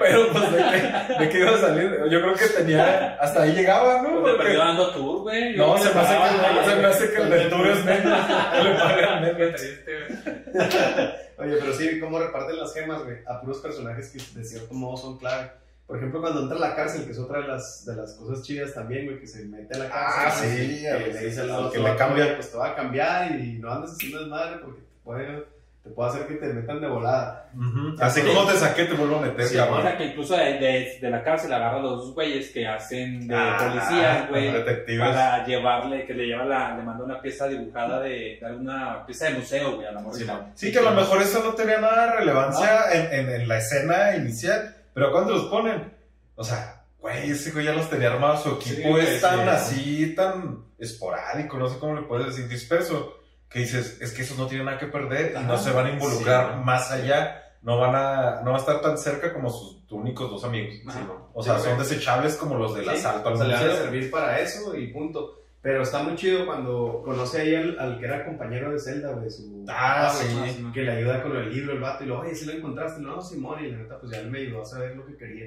[0.00, 3.52] Pero pues de que, de que iba a salir, yo creo que tenía, hasta ahí
[3.52, 4.08] llegaba, ¿no?
[4.08, 5.56] Te Porque- perdió dando tour, güey.
[5.56, 8.18] no, se me hace que, se me hace que el del tour es menos,
[8.64, 9.60] le pagan Qué menos.
[9.60, 11.24] triste, güey.
[11.36, 14.96] Oye, pero sí, cómo reparten las gemas, güey, a puros personajes que de cierto modo
[14.96, 15.50] son clave.
[15.86, 18.42] Por ejemplo, cuando entra a la cárcel, que es otra de las, de las cosas
[18.42, 20.24] chidas también, güey, que se mete a la cárcel.
[20.24, 22.24] Ah, sí, que le dice al otro, que le cambia.
[22.24, 25.44] "Oye, Pues te va a cambiar y no andes haciendo desmadre porque te puede,
[25.82, 27.50] te puede hacer que te metan de volada.
[27.54, 27.94] Ujú.
[28.00, 29.76] Así como te saqué, te vuelvo a meter, Sí, cabrón.
[29.80, 33.28] Ahora que incluso de, de, de la cárcel agarra a los dos güeyes que hacen
[33.28, 34.52] de Ah, policías, güey.
[34.52, 35.06] Detectives.
[35.06, 39.26] Para llevarle, que le lleva la, le manda una pieza dibujada de, de alguna pieza
[39.26, 40.32] de museo, güey, a la Sí, morrita.
[40.32, 40.50] no.
[40.54, 43.58] Sí, que a lo mejor eso no tenía nada de relevancia en, en, en la
[43.58, 45.92] escena inicial, pero cuando los ponen,
[46.36, 49.48] o sea, güey, ese güey ya los tenía armados, su equipo Sí, es tan sí.
[49.48, 54.38] así, tan esporádico, no sé cómo le puedes decir, disperso, que dices, es que esos
[54.38, 55.62] no tienen nada que perder y no Ajá.
[55.62, 59.32] se van a involucrar más allá, no van a, no va a estar tan cerca
[59.32, 60.76] como sus únicos dos amigos.
[60.86, 61.06] Ajá.
[61.32, 64.10] O sea, son desechables como los del asalto al o sea, le van a servir
[64.10, 65.43] para eso y punto.
[65.64, 69.30] Pero está muy chido cuando conoce ahí al, al que era compañero de Zelda, güey,
[69.30, 69.64] su...
[69.66, 70.64] Ah, güey, sí.
[70.74, 73.20] que le ayuda con el libro, el vato, y luego, oye, si lo encontraste, no,
[73.22, 75.46] Simón, y la neta, pues ya él me ayudó a saber lo que quería.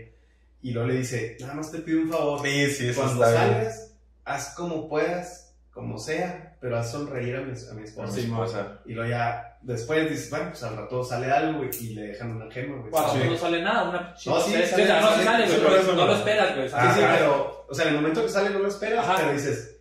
[0.64, 3.44] Y luego le dice, nada más te pido un favor, Sí, sí, eso cuando está
[3.46, 3.54] bien.
[3.58, 3.94] salgas,
[4.26, 8.12] haz como puedas, como sea, pero haz sonreír a mi, a mi esposa.
[8.12, 11.70] Sí, o sea, Y luego ya, después dices, bueno, pues al rato sale algo, güey,
[11.80, 12.90] y le dejan una gema, güey.
[12.90, 13.20] Cuando Sí.
[13.30, 14.56] no sale nada, una No, sí, no, sale,
[14.88, 16.06] no sale, güey, sí, no no.
[16.08, 16.68] lo esperas, güey.
[16.70, 17.16] Sí, Ah, sí, Ajá.
[17.20, 19.16] pero, o sea, en el momento que sale no lo esperas, Ajá.
[19.20, 19.77] pero dices,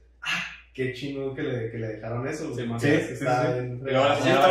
[0.76, 2.54] qué chingón que le, que le dejaron eso.
[2.54, 2.62] Sí.
[2.62, 3.52] Sí, Sí, que sí, está sí.
[3.54, 4.48] bien luego la Sí, está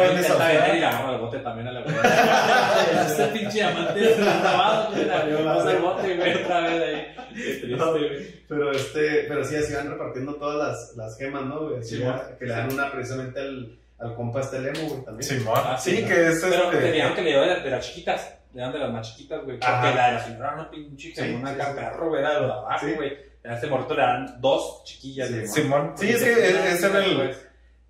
[0.50, 1.96] bien y le agarra el bote también a la güey.
[3.06, 5.78] Este pinche diamante grabado, güey, el madre.
[5.80, 7.16] bote, güey, otra vez ahí.
[7.36, 8.36] Qué triste, güey.
[8.48, 11.68] Pero, este, pero sí, así van repartiendo todas las, las gemas, ¿no?
[11.68, 11.80] güey?
[11.80, 12.22] Así Sí, ya, man.
[12.40, 15.24] que le dan una precisamente al, al compa este Lemo, güey, también.
[15.24, 15.54] Simón.
[15.64, 17.86] Ah, sí, sí, que es Pero este- te dijeron que le dio de, de las
[17.86, 18.34] chiquitas.
[18.54, 19.58] Le dan de las más chiquitas, güey.
[19.60, 19.94] Porque Ajá.
[19.96, 22.86] la de la señora no pinche Sí, una sí, caperro, era de lo de abajo,
[22.88, 22.94] Sí.
[22.94, 23.35] güey.
[23.50, 25.48] A este morrito le dan dos chiquillas, Sí.
[25.48, 25.94] Simón.
[25.96, 27.20] Sí, es que es, es en el,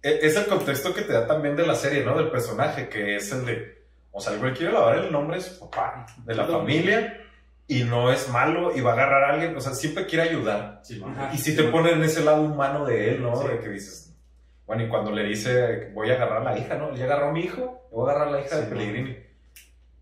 [0.01, 2.17] e- es el contexto que te da también de la serie, ¿no?
[2.17, 5.43] Del personaje, que es el de, o sea, el güey quiere lavar el nombre de
[5.43, 7.21] su papá, de la familia,
[7.67, 10.81] y no es malo, y va a agarrar a alguien, o sea, siempre quiere ayudar.
[11.05, 11.31] Ajá.
[11.33, 13.35] Y si te pone en ese lado humano de él, ¿no?
[13.41, 13.47] Sí.
[13.47, 14.13] De que dices,
[14.67, 16.95] bueno, y cuando le dice, voy a agarrar a la hija, ¿no?
[16.95, 18.67] Ya agarró a mi hijo, voy a agarrar a la hija Sí, de.
[18.67, 19.17] Pellegrini.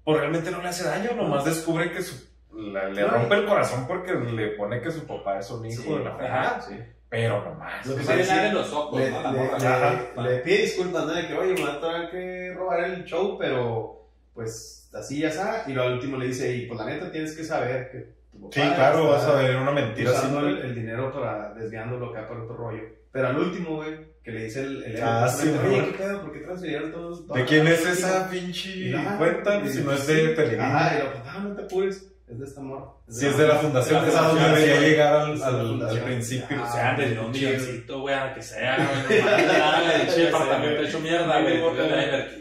[0.03, 2.15] Pues realmente no le hace daño, nomás descubre que su,
[2.55, 5.81] la- le No, rompe el corazón porque le pone que su papá es un hijo
[5.83, 6.61] Sí, de la ajá, fregada.
[6.61, 6.75] sí.
[7.09, 7.85] Pero nomás.
[7.85, 9.21] Lo que Se sí, le sí, abre los ojos, le, ¿no?
[9.21, 9.59] La le- morra.
[9.59, 10.21] le- Ajá.
[10.23, 11.13] le pide disculpas, ¿no?
[11.13, 15.27] De que, oye, me va a tener que robar el show, pero pues así ya
[15.29, 15.63] está.
[15.67, 17.97] Y luego al último le dice, y pues la neta tienes que saber que
[18.31, 22.27] tu Sí, claro, vas a ver una mentira usando el, el dinero para desviándolo acá
[22.27, 22.81] por otro rollo.
[23.11, 25.85] Pero al último, güey, que le dice el, el Ah, sí, oye, ¿no?
[25.85, 26.21] ¿qué pedo?
[26.21, 27.27] ¿Por qué transfirieron todos?
[27.27, 29.57] ¿De quién es esa pinche Ah, cuenta?
[29.63, 30.63] y- Si no es de Pellegrini.
[30.63, 32.85] Ajá, y lo pues, ah, no te apures, es de esta morra.
[33.09, 34.89] Si es de la fundación, de que la es a donde fundación, debería sí.
[34.91, 36.03] llegar al, Es fundación.
[36.05, 36.57] principio.
[36.59, 38.77] Ah, O sea, antes de un milloncito, güey, a que sea,
[40.17, 41.61] departamento hecho mierda, güey.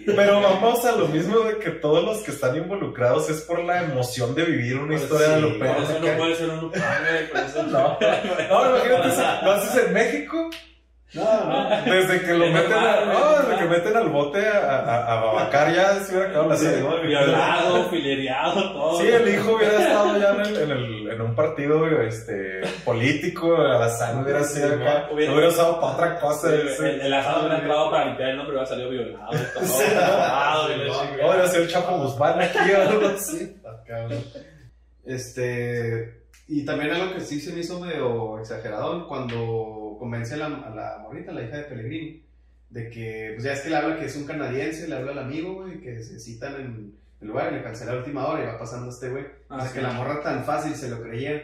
[0.06, 3.82] Pero vamos a lo mismo de que todos los que están involucrados es por la
[3.84, 5.76] emoción de vivir una Pues historia de lo Por peor.
[5.82, 7.28] eso no puede ser un güey.
[7.30, 7.62] Por eso
[8.48, 10.50] No, no, imagínate, lo haces en México.
[11.14, 11.68] No, no.
[11.84, 15.20] Desde que lo meten, a- no, es desde que meten al bote a, a, a
[15.20, 16.80] Babacar ya se hubiera acabado la serie.
[16.80, 17.00] ¿no?
[17.02, 18.98] Violado, filereado, todo.
[19.00, 23.54] Sí, el hijo hubiera estado ya en, el, en, el, en un partido este, político,
[23.56, 26.48] Alazán hubiera sido acá, hubiera- lo hubiera usado para otra cosa.
[26.48, 26.90] Sí, ese.
[26.94, 29.30] el, el asado hubiera entrado para limpiar el nombre, hubiera salido violado.
[29.54, 29.84] Todo, Sí.
[29.94, 31.28] la chingada.
[31.28, 33.54] Hubiera sido el Chapo Guzmán aquí o algo así.
[35.04, 36.22] Este.
[36.48, 40.70] Y también algo que sí se me hizo medio exagerado cuando convence a la, a
[40.70, 42.24] la morrita, la hija de Pellegrini,
[42.70, 45.20] de que, pues ya es que le habla que es un canadiense, le habla al
[45.20, 48.46] amigo, güey, que se citan en el lugar y le cancela a última hora y
[48.46, 49.24] va pasando este güey.
[49.48, 49.74] Ah, o sea, sí.
[49.74, 51.40] que la morra tan fácil se lo creía.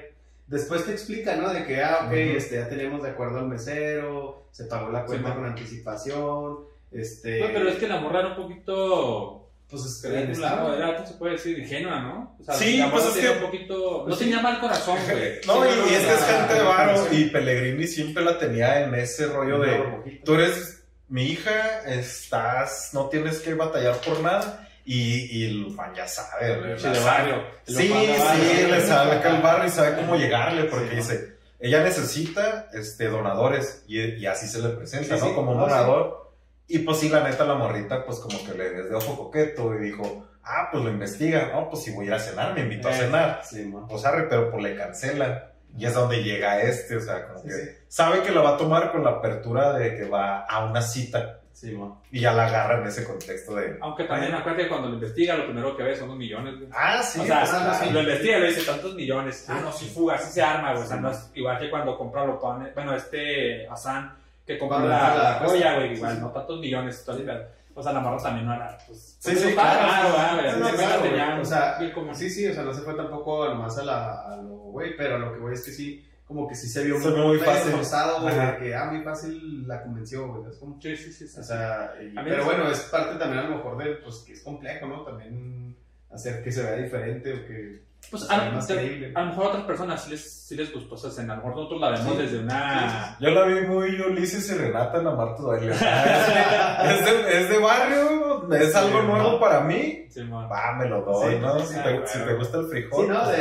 [0.48, 1.52] Después te explica, ¿no?
[1.52, 5.28] De que, ah, ok, este, ya tenemos de acuerdo al mesero, se pagó la cuenta
[5.28, 6.58] Sí, con anticipación,
[6.90, 7.38] este...
[7.38, 9.37] No, pero es que la morra era un poquito.
[9.70, 10.74] Pues es Crédula, está- ¿no?
[10.74, 12.36] Era, se puede decir, ingenua, ¿no?
[12.40, 13.74] O sea, Sí, pues es que- un poquito.
[13.98, 14.24] No pues sí.
[14.24, 15.40] tenía mal corazón, güey.
[15.46, 18.24] No, Sí, y, no, y es que es la- gente de varo y Pellegrini siempre
[18.24, 23.96] la tenía en ese rollo de tú eres mi hija, estás, no tienes que batallar
[23.98, 24.64] por nada.
[24.84, 27.42] Y, y el fan ya sabe, güey, Sí, de barrio.
[27.66, 32.70] Sí, sí, le sabe acá el barrio y sabe cómo llegarle, porque dice, ella necesita
[32.72, 35.28] este, donadores y, y así se le presenta, Sí, ¿no?
[35.28, 35.68] sí, Como un sí.
[35.68, 36.27] donador.
[36.68, 39.78] Y pues sí, la neta, la morrita, pues como que le desde ojo coqueto y
[39.78, 42.88] dijo, ah, pues lo investiga, no, pues si voy a ir a cenar, me invitó
[42.88, 43.40] a Eh, cenar.
[43.44, 43.86] Sí, mo.
[43.88, 45.52] Pues arre, pero pues le cancela.
[45.76, 47.70] Y es donde llega este, o sea, como Sí, que sí.
[47.88, 51.40] sabe que lo va a tomar con la apertura de que va a una cita
[51.52, 52.02] Sí, mo.
[52.12, 53.76] y ya la agarra en ese contexto de...
[53.80, 56.68] Aunque también acuérdate que cuando lo investiga, lo primero que ve son los millones, güey.
[56.72, 57.90] Ah, sí, o sea, pues, ah, sí.
[57.90, 59.44] lo investiga y le dice tantos millones.
[59.48, 60.84] Ah, no, sí fuga, sí se arma, güey.
[60.84, 62.70] O sea, no es igual que cuando compra lo pone.
[62.72, 64.14] Bueno, este Hassan
[64.48, 65.94] que compra Cuando la, la joya, güey.
[65.94, 66.22] Igual, Sí, sí.
[66.24, 67.04] no tantos millones.
[67.06, 68.76] el- O sea, la morra también no era.
[68.86, 69.86] Pues, Sí, pues, sí, claro.
[69.86, 70.08] raro,
[70.40, 70.50] güey.
[70.54, 72.80] Sí, no, Sí, claro, tenía un- O sea, como- Sí, sí, o sea, no se
[72.80, 76.04] fue tampoco nomás a, la, a lo güey, pero lo que voy es que sí,
[76.26, 77.72] como que sí se vio Se ve muy medio fácil.
[77.72, 80.80] forzado, güey, que, ah, muy fácil la convenció, güey, es como...
[80.80, 81.28] Sí, sí, sí.
[81.28, 81.38] sí.
[81.40, 84.40] O sea, y- pero bueno, es parte también a lo mejor de, pues, que es
[84.42, 85.02] complejo, ¿no?
[85.04, 85.76] También
[86.10, 89.12] hacer que se vea diferente o que Pues a, más te- creíble.
[89.14, 91.34] a lo mejor a otras personas sí les, sí les gustó esa escena.
[91.34, 92.22] A lo mejor nosotros la vemos Sí.
[92.22, 93.16] desde una.
[93.20, 95.72] Yo la vi muy Ulises y Renata en la Marta Duele.
[95.72, 95.78] es,
[97.04, 99.40] de, es de barrio, es algo Sí, nuevo ¿no?
[99.40, 100.06] para mí.
[100.10, 100.22] Sí.
[100.30, 101.58] Va, me lo doy, Sí, ¿no?
[101.60, 102.06] sí, si, sí, te, bueno.
[102.06, 103.04] si te gusta el frijol.
[103.06, 103.36] Sí, no, pues,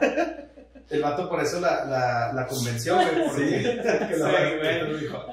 [0.00, 0.46] de-.
[0.88, 3.08] El vato por eso la, la, la convenció, güey.
[3.26, 3.42] Porque,
[4.08, 4.60] que la- Sí, güey.
[4.60, 5.24] que lo dijo.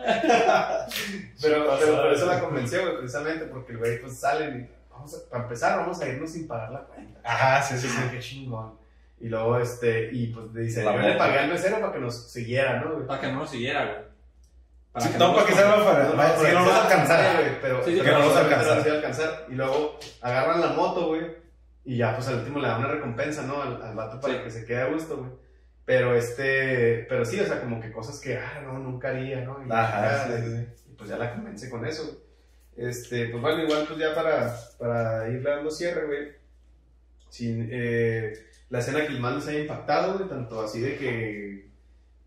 [1.42, 4.70] pero, pero por eso la convenció, güey, precisamente, porque el güey, pues sale y,
[5.04, 7.20] vamos a, para empezar, vamos a irnos sin pagar la cuenta.
[7.24, 8.16] Ajá, sí, sí, Ah, sí.
[8.16, 8.74] qué chingón.
[9.20, 12.30] Y luego, este, y pues dice, La yo le pagué al mesero para que nos
[12.32, 13.06] siguiera, ¿no?
[13.08, 15.04] Para que no nos siguiera, güey.
[15.04, 17.34] Sí, no, para que sea No, para no, para que no nos alcanzara.
[17.40, 18.94] güey, pero Sí, sí, que no nos alcanzara.
[18.94, 19.46] alcanzar.
[19.50, 21.22] Y luego agarran la moto, güey,
[21.86, 23.62] y ya, pues al último le dan una recompensa, ¿no?
[23.62, 24.40] Al, al vato para Sí.
[24.44, 25.32] que se quede a gusto, güey.
[25.86, 29.58] Pero este, pero sí, o sea, como que cosas que, ah, no, nunca haría, ¿no?
[29.66, 30.68] Y, Ajá, ya, sí, sí.
[30.92, 32.23] y pues ya la convence con eso.
[32.76, 36.32] Este, pues bueno, igual pues ya para, para ir dando cierre, güey.
[37.30, 38.34] Sin, eh,
[38.70, 41.68] la escena que más les haya impactado, güey, tanto así de que,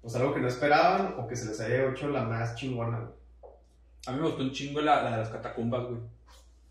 [0.03, 3.11] pues algo que no esperaban o que se les haya hecho la más chingona, güey.
[4.07, 6.01] A mí me gustó un chingo la, la de las catacumbas, güey.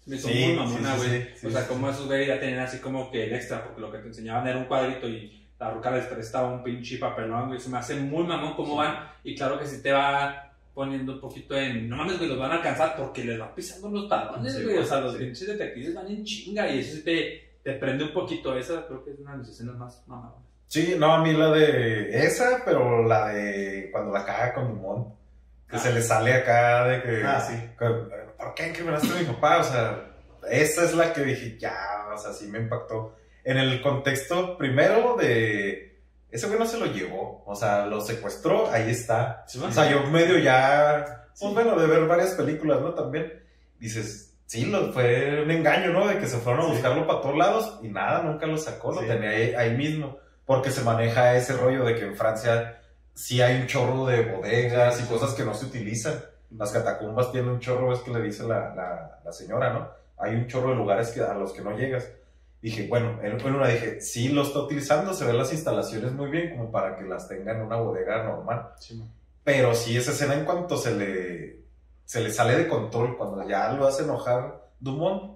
[0.06, 1.10] Me hizo Sí, muy mamona, güey.
[1.24, 3.82] sí, sí, o sea, como esos güey ya tenían así como que el extra, porque
[3.82, 7.48] lo que te enseñaban era un cuadrito y la ruca les prestaba un pinche papelón,
[7.48, 7.60] güey.
[7.60, 9.10] Se me hace muy mamón cómo van.
[9.24, 10.45] Y claro que sí te va
[10.76, 11.90] poniendo un poquito en.
[11.90, 14.78] No mames, güey, los van a alcanzar porque les va pisando los talones, Sí, güey.
[14.78, 15.04] o sea, sí.
[15.06, 18.56] los pinches detectives van en chinga y eso sí te, te prende un poquito.
[18.56, 20.36] Esa creo que es una de las escenas más mamadas.
[20.68, 25.16] Sí, no, a mí la de esa, pero la de cuando la caga con limón.
[25.70, 25.80] Que Ah.
[25.80, 27.24] se le sale acá de que.
[27.24, 27.56] Ah, sí.
[27.80, 27.86] que,
[28.38, 29.60] ¿Por qué incriminaste a mi papá?
[29.60, 30.12] O sea,
[30.52, 33.16] esa es la que dije, ya, o sea, sí me impactó.
[33.44, 35.95] En el contexto, primero, de.
[36.36, 37.44] Ese güey no se lo llevó.
[37.46, 39.46] O sea, lo secuestró, ahí está.
[39.66, 41.28] O sea, yo medio ya.
[41.40, 42.94] Pues bueno, de ver varias películas, ¿no?
[42.94, 43.42] También.
[43.80, 46.08] Dices, sí, lo, fue un engaño, ¿no?
[46.08, 46.72] De que se fueron a Sí.
[46.74, 49.08] buscarlo para todos lados y nada, nunca lo sacó, lo Sí.
[49.08, 50.18] tenía ahí, ahí mismo.
[50.46, 52.80] Porque se maneja ese rollo de que en Francia
[53.14, 56.16] sí hay un chorro de bodegas y cosas que no se utilizan.
[56.58, 59.90] Las catacumbas tienen un chorro, es que le dice la, la, la señora, ¿no?
[60.18, 62.08] Hay un chorro de lugares que, a los que no llegas.
[62.62, 66.32] Dije, bueno, en, en una dije, sí lo está utilizando, se ven las instalaciones muy
[66.32, 68.70] bien como para que las tenga en una bodega normal.
[69.44, 71.60] Pero sí, esa escena en cuanto se le,
[72.06, 75.36] se le sale de control, cuando ya lo hace enojar Dumont,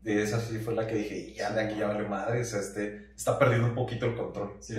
[0.00, 2.60] de esa sí fue la que dije, ya de aquí ya vale madre, o sea,
[2.60, 4.56] este, está perdiendo un poquito el control.
[4.60, 4.76] Sí,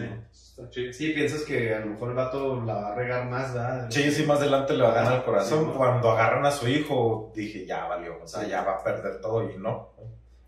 [0.71, 0.93] Sí.
[0.93, 3.87] Sí, piensas que a lo mejor el vato la va a regar más, ¿verdad?
[3.89, 5.65] Sí, sí, más adelante le va a ganar el corazón.
[5.65, 5.77] Sí.
[5.77, 9.49] Cuando agarran a su hijo, dije, ya valió, o sea, ya va a perder todo
[9.49, 9.93] y no.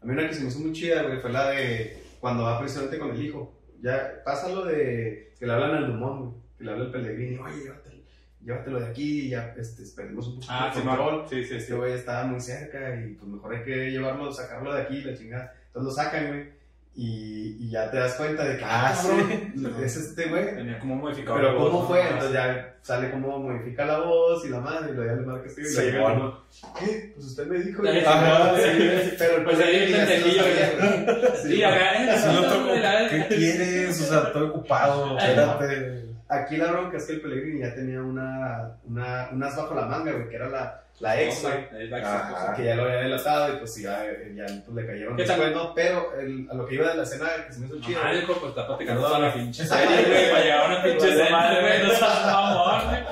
[0.06, 2.60] A mí una que se me hizo muy chida, güey, fue la de cuando va
[2.60, 3.52] precisamente con el hijo.
[3.82, 7.38] Ya pasa lo de que le hablan al Dumont, güey, que le habla el Pellegrini,
[7.40, 7.96] oye, llévatelo.
[8.42, 11.26] llévatelo de aquí ya este, perdimos un poquito Ah, de control.
[11.28, 11.56] Sí, sí, sí.
[11.56, 15.16] Este güey estaba muy cerca y pues mejor hay que llevarlo, sacarlo de aquí, la
[15.18, 15.54] chingada.
[15.68, 16.50] Entonces lo sacan, güey.
[16.98, 20.56] Y, y ya te das cuenta de que, Ah, ah, es este güey.
[20.56, 21.42] Tenía como un modificador.
[21.42, 21.88] Pero voz, ¿cómo ¿no?
[21.90, 22.02] fue?
[22.04, 25.48] Entonces ya sale cómo modifica la voz y la madre, y luego ya le marca
[25.48, 26.40] este y Sí, le llega bueno.
[26.80, 27.12] ¿qué?
[27.16, 27.84] Pues usted me dijo.
[28.08, 31.36] Ajá, sí, pero el Pues ahí lo.
[31.44, 34.02] Sí, acá, eh, la- ¿Qué quieres?
[34.02, 36.06] O sea, estoy ocupado, espérate.
[36.30, 39.86] Aquí la bronca es que el Pellegrini ya tenía una, una, un as bajo la
[39.86, 42.56] manga, güey, que era la, la ex, Ajá.
[42.56, 45.54] que ya lo había delatado y pues ya, ya pues, le cayeron ¿Qué tal?
[45.54, 45.74] ¿no?
[45.74, 48.00] Pero el, a lo que iba de la escena que se me hizo chido.
[48.02, 51.30] Ah, hijo, pues está platicando toda la pinche serie, güey, para llegar a una pinche
[51.30, 53.04] madre, güey, no seas mamón, güey.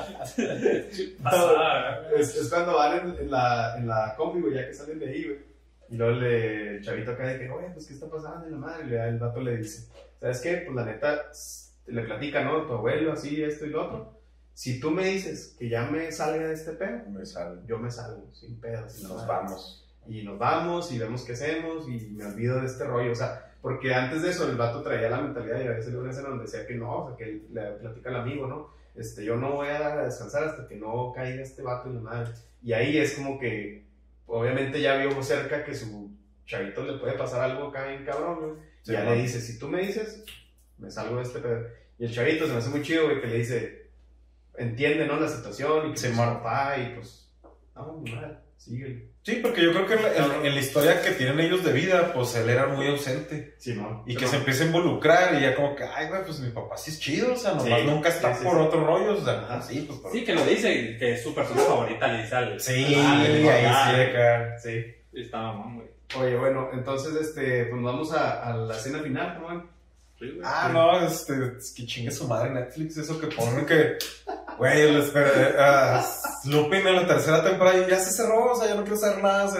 [2.19, 5.25] Es, cuando van en, en la, en la combi, güey, ya que salen de ahí,
[5.25, 5.39] güey.
[5.89, 8.47] Y luego le, el chavito acá de que, oye, pues, ¿qué está pasando?
[8.47, 10.63] Y la madre, y el vato le dice, ¿sabes qué?
[10.65, 11.21] Pues, la neta,
[11.87, 12.65] le platica, ¿no?
[12.65, 14.12] Tu abuelo, así, esto y lo otro.
[14.53, 17.61] Si tú me dices que ya me salga de este pedo, Me sale.
[17.67, 18.91] yo me salgo, sin pedos.
[18.93, 19.27] sin Nos nada.
[19.27, 19.79] vamos.
[20.07, 23.11] Y nos vamos y vemos qué hacemos y me olvido de este rollo.
[23.11, 26.11] O sea, porque antes de eso el vato traía la mentalidad y a veces una
[26.11, 28.69] escena donde decía que no, o sea, que le platica al amigo, ¿no?
[28.95, 32.31] Este, yo no voy a descansar hasta que no caiga este vato y la madre.
[32.61, 33.85] Y ahí es como que,
[34.27, 36.11] obviamente ya vio cerca que su
[36.45, 38.51] chavito le puede pasar algo acá bien cabrón, güey.
[38.51, 39.11] Y Sí, ya ¿no?
[39.15, 40.23] le dice, si tú me dices,
[40.77, 41.65] me salgo de este pedo.
[41.97, 43.82] Y el chavito se me hace muy chido, güey, que le dice,
[44.57, 45.19] entiende, ¿no?
[45.19, 46.35] La situación y que Sí, pues, man.
[46.37, 47.31] papá y pues,
[47.75, 49.09] no, madre, síguele.
[49.23, 52.11] Sí, porque yo creo que en la, en- la historia que tienen ellos de vida,
[52.13, 53.55] pues él era muy ausente.
[53.57, 54.03] Simón.
[54.05, 56.75] Y que se empieza a involucrar y ya como que, ay, güey, pues mi papá
[56.75, 58.61] sí es chido, o sea, nomás Sí, nunca está sí, sí, por sí.
[58.63, 59.61] otro rollo, o sea, Ajá.
[59.61, 60.11] sí, pues por...
[60.11, 62.59] Sí, que lo dice, que es su persona favorita, le dice al...
[62.59, 64.59] Sí, Ah, ahí ah, sí, acá.
[64.59, 64.85] Sí.
[65.13, 65.87] Está mamón, güey.
[66.19, 69.72] Oye, bueno, entonces, este, pues nos vamos a, a la escena final, ¿no?
[70.19, 70.39] Sí.
[70.43, 73.97] Ah, no, este, es que chingue su madre Netflix, eso que ponen que,
[74.57, 75.11] güey, les
[75.59, 76.05] ah,
[76.45, 79.21] Lupin en la tercera temporada y ya se cerró, o sea, ya no quiero saber
[79.23, 79.51] nada,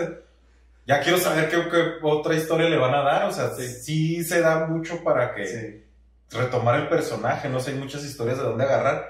[0.86, 4.24] ya quiero saber qué, qué otra historia le van a dar, o sea, sí, Sí.
[4.24, 6.38] se da mucho para que Sí.
[6.38, 9.06] retomar el personaje, no sé, hay muchas historias de dónde agarrar,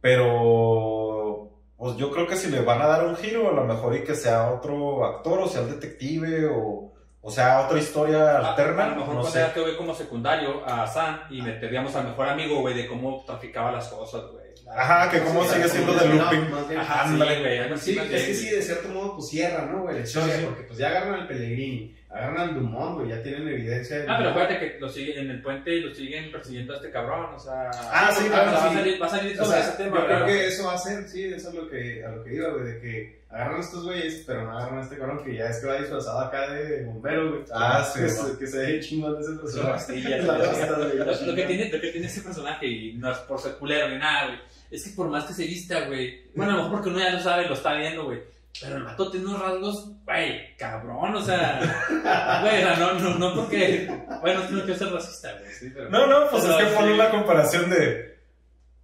[0.00, 3.94] pero, pues yo creo que si le van a dar un giro, a lo mejor
[3.96, 8.50] y que sea otro actor, o sea, el detective, o, o sea, otra historia A-
[8.50, 9.42] alterna, A lo mejor no sé.
[9.44, 13.70] este güey como secundario a San y meteríamos al mejor amigo, güey, de cómo traficaba
[13.72, 14.40] las cosas, güey.
[14.76, 16.50] Ajá, que cómo Sí, sigue siendo de Lupin.
[16.52, 16.80] más bien.
[16.80, 17.40] Ajá, sí, Ándale.
[17.40, 20.06] güey, Sí, es que sí, de cierto modo, pues cierra, ¿no, güey?
[20.06, 20.18] Sí.
[20.44, 23.98] Porque pues ya agarran al Pellegrini, agarran al Dumont, güey, ya tienen evidencia.
[24.00, 26.76] de- Ah, pero acuérdate que lo siguen en el puente y lo siguen persiguiendo a
[26.76, 27.70] este cabrón, o sea...
[27.72, 29.82] Ah, sí, o sea, claro, va, a salir, va a salir O sobre sea, ese
[29.84, 32.24] tema, yo creo que eso va a ser, sí, eso es lo que, a lo
[32.24, 35.24] que iba, güey, de que agarran a estos güeyes, pero no agarran a este cabrón
[35.24, 37.42] que ya es que va disfrazado acá de bombero, güey.
[37.54, 40.00] Ah, sí, Que, que se ve chingón de ese personaje.
[41.26, 43.98] Lo, que tiene, lo que tiene ese personaje, y no es por ser culero ni
[43.98, 44.38] nada, güey,
[44.70, 47.10] es que por más que se vista, güey, bueno, a lo mejor porque uno ya
[47.12, 48.20] lo sabe, lo está viendo, güey,
[48.60, 51.60] pero el vato tiene unos rasgos, güey, cabrón, o sea,
[52.42, 53.86] güey, no, no, no porque,
[54.20, 55.88] bueno, no quiero ser racista, güey, sí, pero...
[55.90, 56.76] No, no, pues pero es que sí.
[56.76, 58.18] ponen la comparación de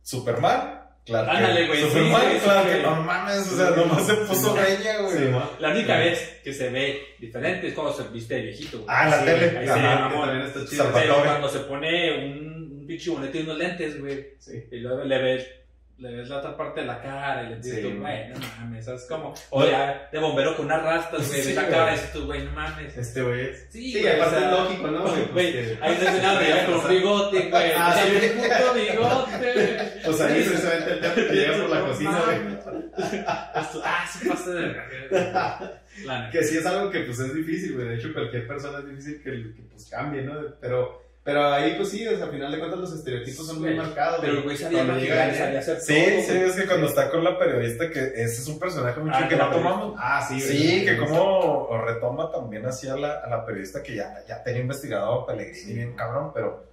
[0.03, 0.83] Superman.
[1.05, 1.31] Claro.
[1.31, 2.77] Ándale, güey, sí, Superman, sí, sí, claro sí.
[2.77, 4.61] que no mames, o sea, Sí, nomás se sí, puso sí.
[4.61, 5.17] reña, güey.
[5.19, 5.25] Sí.
[5.61, 8.89] La única vez que se ve diferente es cuando se viste de viejito, güey.
[8.91, 9.59] Ah, la Sí, tele.
[9.59, 10.11] ahí Ajá.
[10.11, 10.91] se también está chido.
[10.93, 14.65] Pero cuando se pone un, un pinche bonete y unos lentes, güey, Sí.
[14.73, 15.47] y luego le ves,
[15.99, 18.29] le ves la otra parte de la cara y le dices Sí, tú, güey.
[18.29, 19.33] no mames, ¿sabes cómo?
[19.51, 22.45] O ya de bombero con unas rastas, güey, Sí, la cara y dices tú, güey,
[22.45, 22.97] no mames.
[22.97, 23.67] Este güey es.
[23.71, 25.27] Sí, Sí, aparte o sea, es lógico, ¿no, güey?
[25.33, 28.27] Pues hay una escena donde llega con bigote, güey, Ah, o sea, sí.
[28.37, 30.01] un puto bigote.
[30.05, 33.25] Pues ahí precisamente el teatro que llega por la cocina, güey.
[33.27, 34.77] Ah, sí pasa de.
[36.31, 37.89] Que sí es algo que pues es difícil, güey.
[37.89, 40.35] De hecho, cualquier persona es difícil que, que pues cambie, ¿no?
[40.61, 43.75] Pero, pero ahí pues sí, o sea, al final de cuentas los estereotipos son muy
[43.75, 44.21] Güey, marcados.
[44.23, 46.51] Pero el güey sabía Cuando llega maquillar, allá- sabía hacer Sí, todo, sí, güey.
[46.51, 49.37] es que cuando está con la periodista, que ese es un personaje mucho Ah, que
[49.37, 49.95] no tomamos.
[49.99, 50.57] Ah, sí, güey.
[50.57, 54.61] Sí, que como retoma también así a la, a la periodista que ya, ya tenía
[54.63, 56.65] investigado a Pellegrini bien cabrón, pero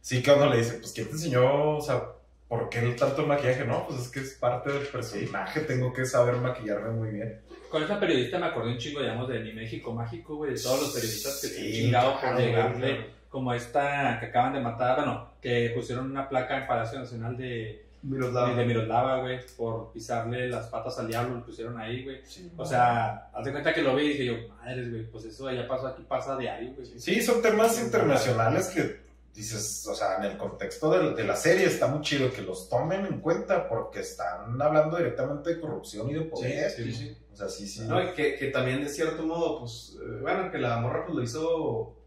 [0.00, 1.76] sí que cuando le dice, pues ¿quién te enseñó?
[1.76, 2.02] O sea,
[2.48, 3.66] ¿por qué tanto maquillaje?
[3.66, 7.40] No, pues es que es parte del personaje, tengo que saber maquillarme muy bien.
[7.70, 10.80] Con esa periodista me acordé un chingo, digamos, de Mi México Mágico, güey, de todos
[10.80, 13.17] los periodistas que se han Sí, chingado por llegarle, güey.
[13.28, 17.86] Como esta que acaban de matar, bueno, que pusieron una placa en Palacio Nacional de,
[18.02, 18.54] Miroslava.
[18.54, 22.20] de Miroslava, güey, por pisarle las patas al diablo, lo pusieron ahí, güey.
[22.56, 25.50] O sea, haz de cuenta que lo vi y dije yo, madres, güey, pues eso
[25.50, 26.86] ya pasó aquí, pasa diario, güey.
[26.98, 31.66] Sí, son temas internacionales que dices, o sea, en el contexto de, de la serie
[31.66, 36.14] está muy chido que los tomen en cuenta porque están hablando directamente de corrupción y
[36.14, 36.70] de poder.
[36.70, 37.16] Sí, sí, sí.
[37.32, 37.82] O sea, sí, sí.
[37.86, 41.16] No, y que, que también de cierto modo, pues, eh, bueno, que la morra pues
[41.16, 41.97] lo hizo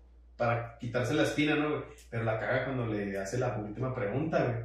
[0.42, 1.70] para quitarse la espina, ¿no?
[1.70, 1.82] güey?
[2.10, 4.56] Pero la caga cuando le hace la última pregunta, güey.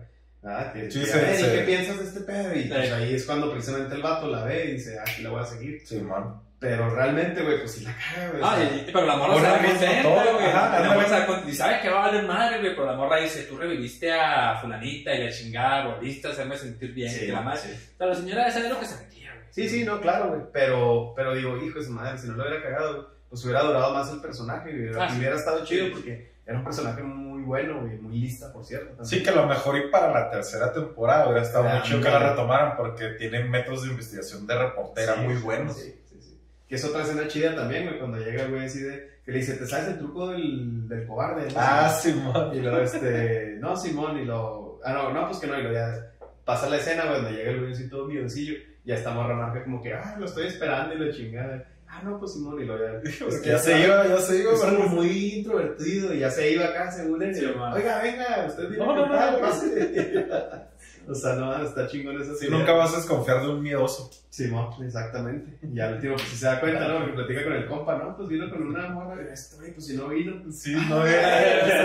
[0.43, 2.55] Ah, que, Sí, que, se- ¿y se- qué piensas de este pedo?
[2.55, 2.93] Y pues Sí.
[2.95, 5.45] ahí es cuando precisamente el vato la ve y dice, ah, aquí la voy a
[5.45, 5.83] seguir.
[5.85, 6.41] Sí, man.
[6.59, 8.43] Pero realmente, güey, pues sí la caga, güey.
[8.43, 10.47] Ah, y- pero la morra se da contenta, todo, güey.
[10.47, 12.71] La morra se da Y sabe que va a valer madre, güey.
[12.75, 16.93] Pero la morra dice, tú reviviste a fulanita y la chingada, volviste a hacerme sentir
[16.95, 17.11] bien.
[17.11, 17.61] Sí, que la madre.
[17.61, 17.91] sí.
[17.99, 19.47] Pero la señora esa es lo que se metía, güey.
[19.51, 20.41] Sí, sí, no, claro, güey.
[20.53, 23.63] Pero, pero digo, hijo de su madre, si no lo hubiera cagado, güey, pues hubiera
[23.63, 25.19] durado más el personaje y hubiera, Ah, sí.
[25.19, 28.89] hubiera estado chido porque era un personaje muy bueno, güey, muy lista, por cierto.
[28.89, 29.07] también.
[29.07, 32.01] Sí, que a lo mejor y para la tercera temporada hubiera estado Ah, muy chido
[32.03, 35.77] que la retomaran porque tienen métodos de investigación de reportera Sí, muy buenos.
[35.77, 36.41] Sí, sí, sí.
[36.69, 39.39] Que es otra escena chida también, güey, cuando llega el güey así de, que le
[39.39, 41.47] dice, ¿te sabes el truco del, del cobarde?
[41.49, 41.55] ¿no?
[41.57, 42.51] Ah, sí, man.
[42.55, 45.73] Y luego, este, no, Simón, y lo, ah, no, no, pues que no, y lo
[45.73, 46.13] ya
[46.45, 48.55] pasa la escena, güey, donde llega el güey así todo miedosillo,
[48.85, 51.69] ya está morra marca como que, ah, lo estoy esperando y la chingada.
[51.97, 53.01] Ah, no, pues Simón, y lo ya.
[53.01, 56.53] Pues que ya se iba, ya se iba, Es como muy introvertido y ya se
[56.53, 57.35] iba acá según él.
[57.75, 59.39] Oiga, venga, usted viene No, no, no, no.
[59.41, 60.27] pase".
[61.09, 64.11] O sea, no, está chingón esa Sí, nunca vas a desconfiar de un miedoso.
[64.29, 65.57] Simón, exactamente.
[65.73, 66.99] Y al último, pues si se da cuenta, ¿no?
[66.99, 68.17] Porque platica con el compa, ¿no?
[68.17, 69.23] Pues vino con una morra.
[69.33, 71.79] Este pues si no vino, pues Sí, no era.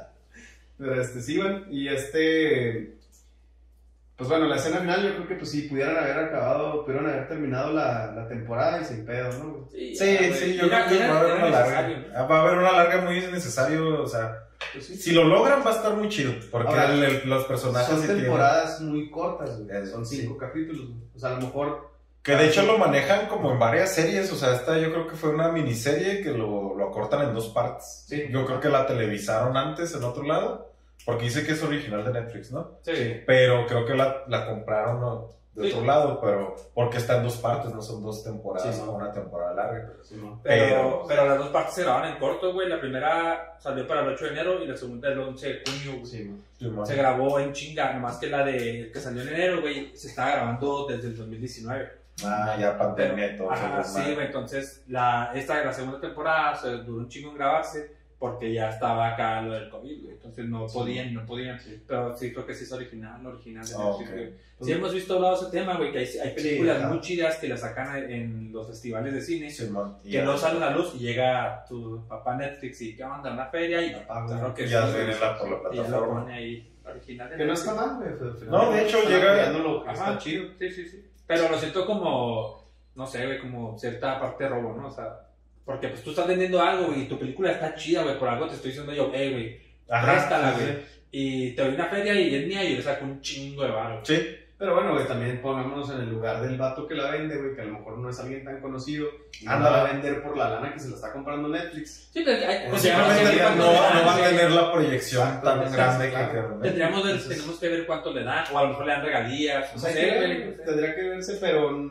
[0.78, 1.62] Pero este, sí, güey.
[1.70, 2.96] Y este.
[4.24, 7.28] Pues bueno, la escena final, yo creo que pues sí, pudieran haber acabado, pudieron haber
[7.28, 9.68] terminado la, la temporada y sin pedo, ¿no?
[9.70, 10.56] Sí, ya, sí, güey.
[10.56, 12.26] yo Era- creo que va a haber una larga.
[12.26, 14.96] Va a haber una larga muy necesario, o sea, Pues sí.
[14.96, 17.98] si lo logran va a estar muy chido, porque Ahora, el- el- los personajes Son
[18.00, 19.86] sí tienen- temporadas muy cortas, güey.
[19.86, 20.22] Son sí.
[20.22, 21.00] cinco capítulos, güey.
[21.14, 21.92] O sea, a lo mejor.
[22.22, 25.14] Que de hecho lo manejan como en varias series, o sea, esta yo creo que
[25.14, 28.04] fue una miniserie que lo, lo acortan en dos partes.
[28.08, 28.24] Sí.
[28.30, 30.63] Yo creo que la televisaron antes en otro lado,
[31.04, 32.78] porque dice que es original de Netflix, ¿no?
[32.82, 33.22] Sí.
[33.26, 35.30] Pero creo que la, la compraron ¿no?
[35.54, 35.72] de Sí.
[35.72, 38.92] otro lado, pero porque está en dos partes, no son dos temporadas, Sí, no.
[38.92, 39.92] una temporada larga.
[40.02, 40.40] Simón.
[40.42, 42.68] Pero, Pero- pero las dos partes se grababan en corto, güey.
[42.68, 46.84] La primera salió para el 8 de enero y la segunda el 11 de junio.
[46.86, 50.32] Se grabó en chinga, nomás que la de que salió en enero, güey, se estaba
[50.32, 51.88] grabando desde el 2019.
[52.24, 53.50] Ah, ya pandemia y todo.
[53.84, 57.92] Sí, güey, entonces la, esta, la segunda temporada se duró un chingo en grabarse
[58.24, 60.14] porque ya estaba acá lo del COVID, güey.
[60.14, 60.78] Entonces no Sí.
[60.78, 61.60] podían, no podían.
[61.86, 64.40] Pero sí creo que sí es original, original de Ah, Netflix.
[64.62, 66.88] Sí hemos visto hablado ese tema, güey, que hay, hay películas ajá.
[66.88, 69.50] muy chidas que las sacan en los festivales de cine.
[69.50, 69.98] Sí, man.
[70.02, 73.04] Y Que ya- no salen a la luz y llega tu papá Netflix y ¿qué
[73.04, 73.30] onda?
[73.30, 76.20] Una feria y pago, claro que ya sí, la- por la y ya lo plataforma.
[76.22, 77.28] pone ahí original.
[77.28, 78.32] de Que no está mal, güey.
[78.38, 80.04] final No, de hecho, llega- apoyando lo que Ajá.
[80.12, 80.44] está chido.
[80.58, 81.04] Sí, sí, sí.
[81.26, 82.64] Pero lo siento como,
[82.94, 84.86] no sé, güey, como cierta parte de robo, ¿no?
[84.88, 85.20] O sea,
[85.64, 88.46] porque pues tú estás vendiendo algo güey, y tu película está chida, güey, por algo
[88.48, 89.60] te estoy diciendo yo, hey, güey,
[90.02, 90.94] préstala, sí, güey.
[91.16, 93.70] Y te doy una feria y es mía y yo le saco un chingo de
[93.70, 94.00] varo.
[94.04, 94.20] Sí,
[94.58, 97.60] Pero bueno, güey, también pongámonos en el lugar del vato que la vende, güey, que
[97.60, 99.06] a lo mejor no es alguien tan conocido
[99.40, 102.08] y no a vender por la lana que se la está comprando Netflix.
[102.12, 105.40] Sí, pero hay, Pues tendríamos que simplemente ver no, no va a tener la proyección
[105.42, 106.58] tan grande claro.
[106.60, 106.62] que...
[106.68, 109.02] Tendríamos, de- Entonces- tenemos que ver cuánto le dan, o a lo mejor le dan
[109.04, 111.90] regalías, O no sea, sé, hay que tendría que verse, pero,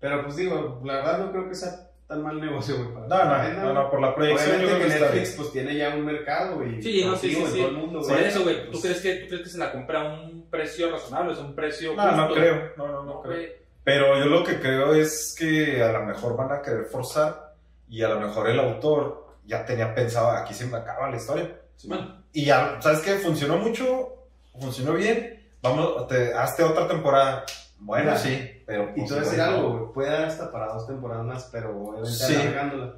[0.00, 1.70] pero pues digo, la verdad no creo que sea
[2.14, 2.94] tan mal negocio, güey.
[2.94, 5.94] para No, no, no, no, por la proyección yo creo que Netflix pues tiene ya
[5.94, 6.82] un mercado, güey.
[6.82, 7.58] Sí, no, sí, sí, sí.
[7.58, 9.72] todo el mundo, Por eso, güey, ¿tú Pues, crees, que, ¿tú crees que se la
[9.72, 11.32] compra a un precio razonable?
[11.32, 13.50] ¿Es un precio No, no creo, no, no, no creo.
[13.82, 17.54] Pero yo lo que creo es que a lo mejor van a querer forzar
[17.88, 21.50] y a lo mejor el autor ya tenía pensado, aquí se me acaba la historia.
[21.84, 23.16] Bueno, Y ya, ¿sabes qué?
[23.16, 24.14] Funcionó mucho,
[24.58, 27.44] funcionó bien, vamos, te, hazte otra temporada.
[27.84, 28.90] Bueno, Mira, sí, pero...
[28.96, 31.76] Y te voy a decir algo, güey, puede dar hasta para dos temporadas más, pero
[31.78, 32.34] obviamente Sí.
[32.34, 32.94] alargándola.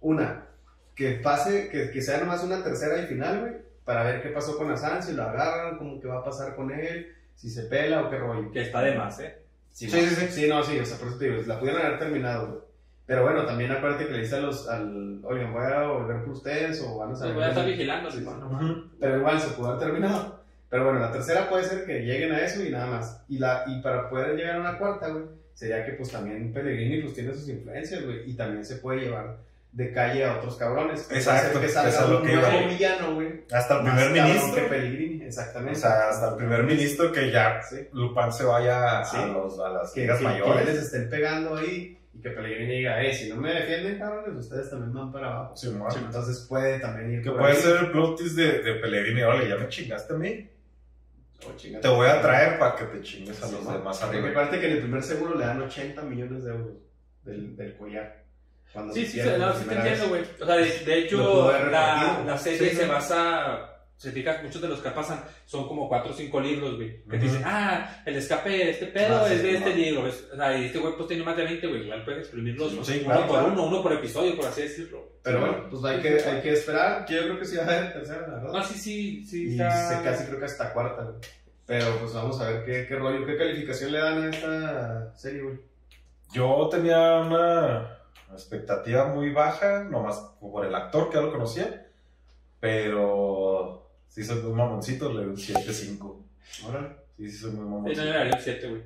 [0.00, 0.46] Una,
[0.96, 3.52] que pase, que, que sea nomás una tercera y final, güey,
[3.84, 6.70] para ver qué pasó con Asan, si lo agarran, cómo que va a pasar con
[6.72, 8.50] él, si se pela o qué rollo.
[8.50, 9.38] que está de más, ¿eh?
[9.70, 10.28] Sí, Sí, no, sí, sí.
[10.28, 12.58] Sí, no, sí, o sea, por eso te digo, la pudieron haber terminado, güey.
[13.06, 16.30] Pero bueno, también acuérdate que le dice a los, al, oigan, voy a volver por
[16.32, 17.34] ustedes o van a saber.
[17.34, 18.30] voy a estar vigilando, Sí, sí, sí.
[18.40, 18.84] no, Ujú.
[18.98, 20.43] Pero igual se pudo haber terminado.
[20.70, 23.22] Pero bueno, la tercera puede ser que lleguen a eso y nada más.
[23.28, 27.02] Y, la, y para poder llegar a una cuarta, güey, sería que pues también Pellegrini
[27.02, 29.36] pues tiene sus influencias, güey, y también se puede llevar
[29.70, 31.08] de calle a otros cabrones.
[31.10, 32.48] Exacto, que eso es salga lo que iba.
[32.68, 33.42] villano, güey.
[33.52, 34.54] Hasta el primer ministro.
[34.54, 35.78] que Pellegrini, exactamente.
[35.78, 37.76] O sea, hasta el primer ministro que ya Sí.
[37.92, 39.16] Lupin se vaya Sí.
[39.16, 40.66] a, los, a las que, ligas que- que mayores.
[40.66, 44.70] les estén pegando ahí y que Pellegrini diga, eh, si no me defienden, cabrones, ustedes
[44.70, 45.56] también van para abajo.
[45.56, 45.88] Sí, bueno.
[46.06, 47.56] Entonces puede también ir Que puede ahí.
[47.56, 49.22] ser el plot twist de, de Pellegrini.
[49.22, 50.48] Órale, ya me chingaste a mí.
[51.56, 54.30] Te voy a traer para que te chingues a Sí, los demás Porque arriba.
[54.40, 56.72] aparte que en el primer seguro le dan 80 millones de euros
[57.22, 58.24] del, del collar.
[58.72, 60.22] Cuando Sí, se sí, no, sí te entiendo, güey.
[60.40, 62.88] O sea, de, de hecho, la, la serie Sí, se sí.
[62.88, 67.04] basa se fijas, muchos de los que pasan son como cuatro o cinco libros, güey.
[67.04, 67.24] Que te Ujú.
[67.26, 69.76] dicen, ah, el escape de este pedo Ah, sí, es de este no.
[69.76, 70.02] libro.
[70.02, 70.28] ¿ves?
[70.32, 71.82] O sea, y este güey pues tiene más de 20, güey.
[71.84, 73.52] Igual puedes exprimirlos Sí, uno claro, por claro.
[73.52, 75.12] uno, uno por episodio, por así decirlo.
[75.22, 77.06] Pero bueno, pues hay que, hay que esperar.
[77.08, 78.52] Yo creo que sí va a haber tercera, la verdad.
[78.52, 79.44] No, sí, sí, sí.
[79.48, 81.14] y está- se casi creo que hasta cuarta, güey.
[81.66, 85.42] Pero pues vamos a ver qué, qué rollo, qué calificación le dan a esta serie,
[85.42, 85.60] güey.
[86.32, 87.98] Yo tenía una
[88.32, 91.86] expectativa muy baja, nomás por el actor que ya lo conocía,
[92.60, 96.16] pero sí soy un mamoncito, le doy un 7-5.
[96.66, 96.88] Órale.
[97.16, 98.04] Sí, sí soy muy Sí, no, yo mamoncito.
[98.04, 98.82] le daría un 7, güey.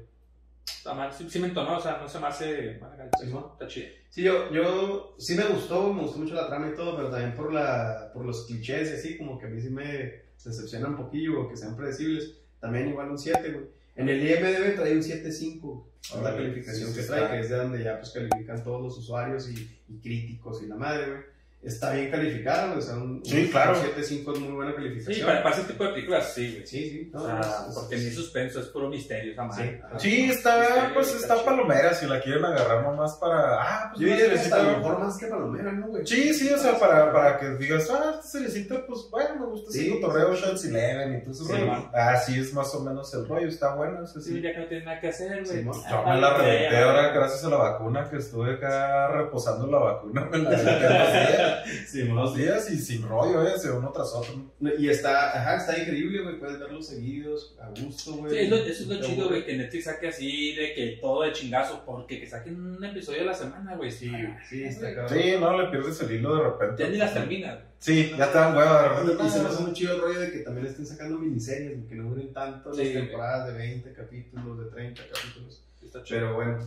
[0.67, 3.49] Está mal, sí, sí me entonó, o sea, no se me hace mala calificación, Sí,
[3.53, 3.89] está chido.
[4.11, 7.35] Sí, yo, yo sí me gustó, me gustó mucho la trama y todo, pero también
[7.35, 10.97] por, la, por los clichés y así, como que a mí sí me decepciona un
[10.97, 12.35] poquillo, o que sean predecibles.
[12.61, 13.67] También igual un 7, güey.
[13.97, 17.33] En el IMDB trae un 7.5, es la calificación sí, que trae, está.
[17.33, 20.77] que es de donde ya pues califican todos los usuarios y, y críticos y la
[20.77, 21.23] madre, güey.
[21.61, 23.75] Está bien calificada, o sea, un, Sí, un claro.
[23.75, 25.27] 7.5 es muy buena Sí, calificación.
[25.27, 26.67] para, para ese tipo de películas, sí, güey.
[26.67, 29.49] Sí, sí, no, O sea, es- porque ni suspenso, es puro misterio, esa Sí.
[29.49, 29.83] madre.
[29.99, 33.61] Sí, está, Está pues bien, está está palomera, si la quieren agarrar nomás para...
[33.61, 36.07] Ah, pues Yo diría que a lo mejor más que Palomera, ¿no, güey?
[36.07, 39.73] Sí, sí, o sea, para, para que digas, ah, esta seriecita, pues bueno, me gusta
[39.73, 41.45] Sí, ese cotorreo, Shots Eleven y todo eso.
[41.45, 41.67] Sí, rollo.
[41.67, 41.91] man.
[41.93, 44.41] Ah, sí, es más o menos el rollo, está bueno, ese Sí, sí.
[44.43, 45.59] ya que no tiene nada que hacer, güey.
[45.59, 45.65] Sí.
[45.91, 50.25] Yo me la reventé ahora gracias a la vacuna que estuve acá reposando la vacuna.
[50.31, 51.48] Me la reventé
[51.87, 54.35] Sí, dos días y sin rollo, eh, se uno tras otro.
[54.79, 56.39] Y está, ajá, está increíble, güey.
[56.39, 58.31] Puedes verlos seguidos, a gusto, güey.
[58.33, 61.23] Sí, es lo- eso es lo chido, güey, que Netflix saque así de que todo
[61.23, 63.91] de chingazo, porque que saquen un episodio a la semana, güey.
[63.91, 65.19] Sí, Ah, sí, está cabrón.
[65.19, 66.83] Sí, no, le pierdes el hilo de repente.
[66.83, 67.59] Ya ni las terminas.
[67.81, 69.25] Sí, ya te dan hueva de Y, repente.
[69.27, 71.95] y se me hace muy chido el rollo de que también estén sacando miniseries, que
[71.95, 75.63] no duren tanto Sí, las temporadas de 20 capítulos, de 30 capítulos.
[75.85, 76.21] Está chido.
[76.21, 76.59] Pero bueno,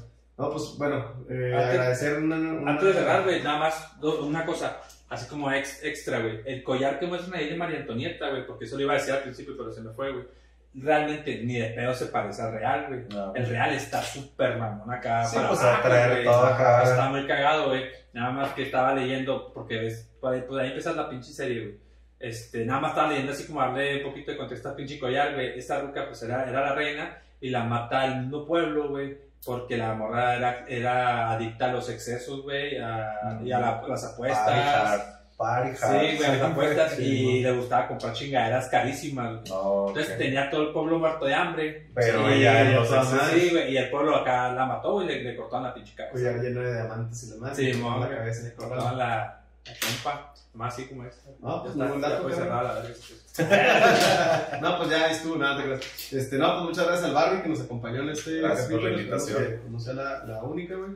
[0.41, 4.25] no, pues bueno, eh, Antes- agradecer una, una- Antes de cerrar, güey, nada más do-
[4.25, 4.77] una cosa,
[5.09, 6.41] así como ex- extra, güey.
[6.45, 9.13] El collar que muestran ahí de María Antonieta, güey, porque eso lo iba a decir
[9.13, 10.25] al principio, pero se me fue, güey.
[10.73, 13.01] Realmente ni de pedo se parece al real, güey.
[13.09, 13.35] No.
[13.35, 15.25] El real está súper mamón acá.
[15.25, 16.83] Sí, para pues, abajo, a traer todo acá.
[16.83, 17.83] Está muy cagado, güey.
[18.13, 21.59] Nada más que estaba leyendo, porque ves, por ahí, pues ahí empieza la pinche serie,
[21.61, 21.77] güey.
[22.19, 25.33] Este, nada más estaba leyendo así como darle un poquito de contexto al pinche collar,
[25.33, 25.57] güey.
[25.59, 29.17] Esta ruca, pues era, era la reina y la mata el mismo pueblo, güey.
[29.45, 34.03] Porque la morra era, era adicta a los excesos, güey, a- y a la- las
[34.03, 35.01] apuestas.
[35.37, 36.91] Party party Sí, güey, las apuestas.
[36.91, 39.49] Sí, y le gustaba comprar chingaderas carísimas.
[39.49, 41.87] No, Entonces tenía todo el pueblo muerto de hambre.
[41.95, 42.87] Pero Sí, ella en los.
[43.33, 46.15] Sí, güey, y el pueblo acá la mató y le, le cortaron la pinche cabeza.
[46.15, 47.55] Oye, lleno de diamantes y madre.
[47.55, 48.43] Sí, mo, la cabeza.
[48.43, 50.33] le cortaron la, la trompa.
[50.54, 51.30] Más así como esta.
[51.39, 54.60] No, pues, dato, cerrar la verga.
[54.62, 56.14] no, pues ya estuvo, nada, te creas.
[56.14, 58.89] Este, no, pues muchas gracias al Barbie que nos acompañó en este Gracias por la
[58.91, 59.43] invitación.
[59.43, 60.91] que no sea la, la única, güey.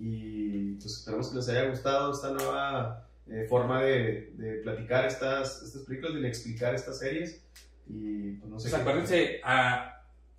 [0.00, 5.62] Y pues esperamos que les haya gustado esta nueva eh, forma de, de platicar estas,
[5.62, 7.44] estas películas y de explicar estas series.
[7.88, 8.68] Y pues no sé.
[8.70, 9.94] Pues qué- acuérdense, a-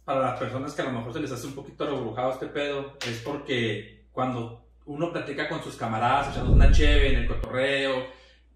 [0.06, 2.98] para las personas que a lo mejor se les hace un poquito rebrujado este pedo,
[3.08, 8.06] es porque cuando uno platica con sus camaradas, echando una cheve en el cotorreo,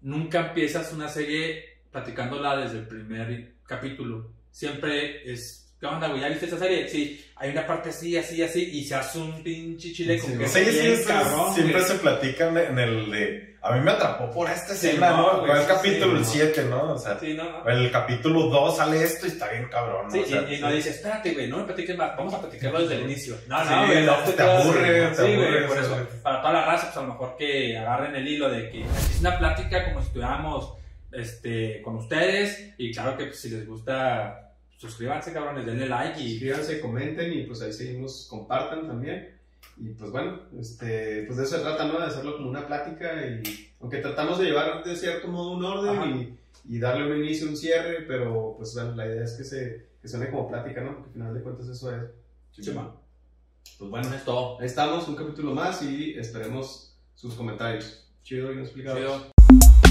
[0.04, 4.30] nunca empiezas una serie platicándola desde el primer capítulo.
[4.50, 6.20] Siempre es, ¿qué onda, güey?
[6.20, 6.88] ¿Ya viste esa serie?
[6.88, 10.38] Sí, hay una parte así, así, así, y se hace un pinche chile con Sí,
[10.38, 11.84] que Sí, sí, bien sí, cabrón, siempre güey.
[11.92, 13.54] se platican en el de.
[13.62, 15.40] A mí me atrapó por esta escena, no, ¿no?
[15.40, 16.54] güey, el sí, capítulo sí, el no.
[16.54, 16.92] 7, ¿no?
[16.92, 17.66] O sea, Sí, no, no.
[17.68, 20.10] el capítulo 2 sale esto y está bien cabrón, ¿no?
[20.12, 20.76] Sí, O sea, y, y no sí.
[20.76, 23.36] dices, espérate, güey, no me platiques más, vamos a platicarlo desde el inicio.
[23.48, 26.08] No, Sí, no, güey, no, no te quedas- aburre, te Sí, güey, aburre, por eso,
[26.22, 29.20] para toda la raza, pues a lo mejor que agarren el hilo de que es
[29.20, 30.74] una plática como si estuviéramos
[31.12, 32.72] este, con ustedes.
[32.76, 34.43] Y claro que pues, si les gusta,
[34.84, 39.34] suscríbanse, cabrones, denle like y Suscríbanse, comenten y pues ahí seguimos, compartan también.
[39.76, 41.98] Y pues bueno, este, pues de eso se trata, ¿no?
[41.98, 46.38] De hacerlo como una plática y aunque tratamos de llevar de cierto modo un orden
[46.66, 49.94] y, y darle un inicio, un cierre, pero pues bueno, la idea es que se
[50.04, 50.96] que suene como plática, ¿no?
[50.96, 52.74] Porque al final de cuentas eso es.
[52.74, 52.92] Man.
[53.78, 54.60] Pues bueno, es todo.
[54.60, 58.06] ahí estamos, un capítulo más y esperemos sus comentarios.
[58.22, 58.98] Chido y no explicado.
[58.98, 59.83] Chido.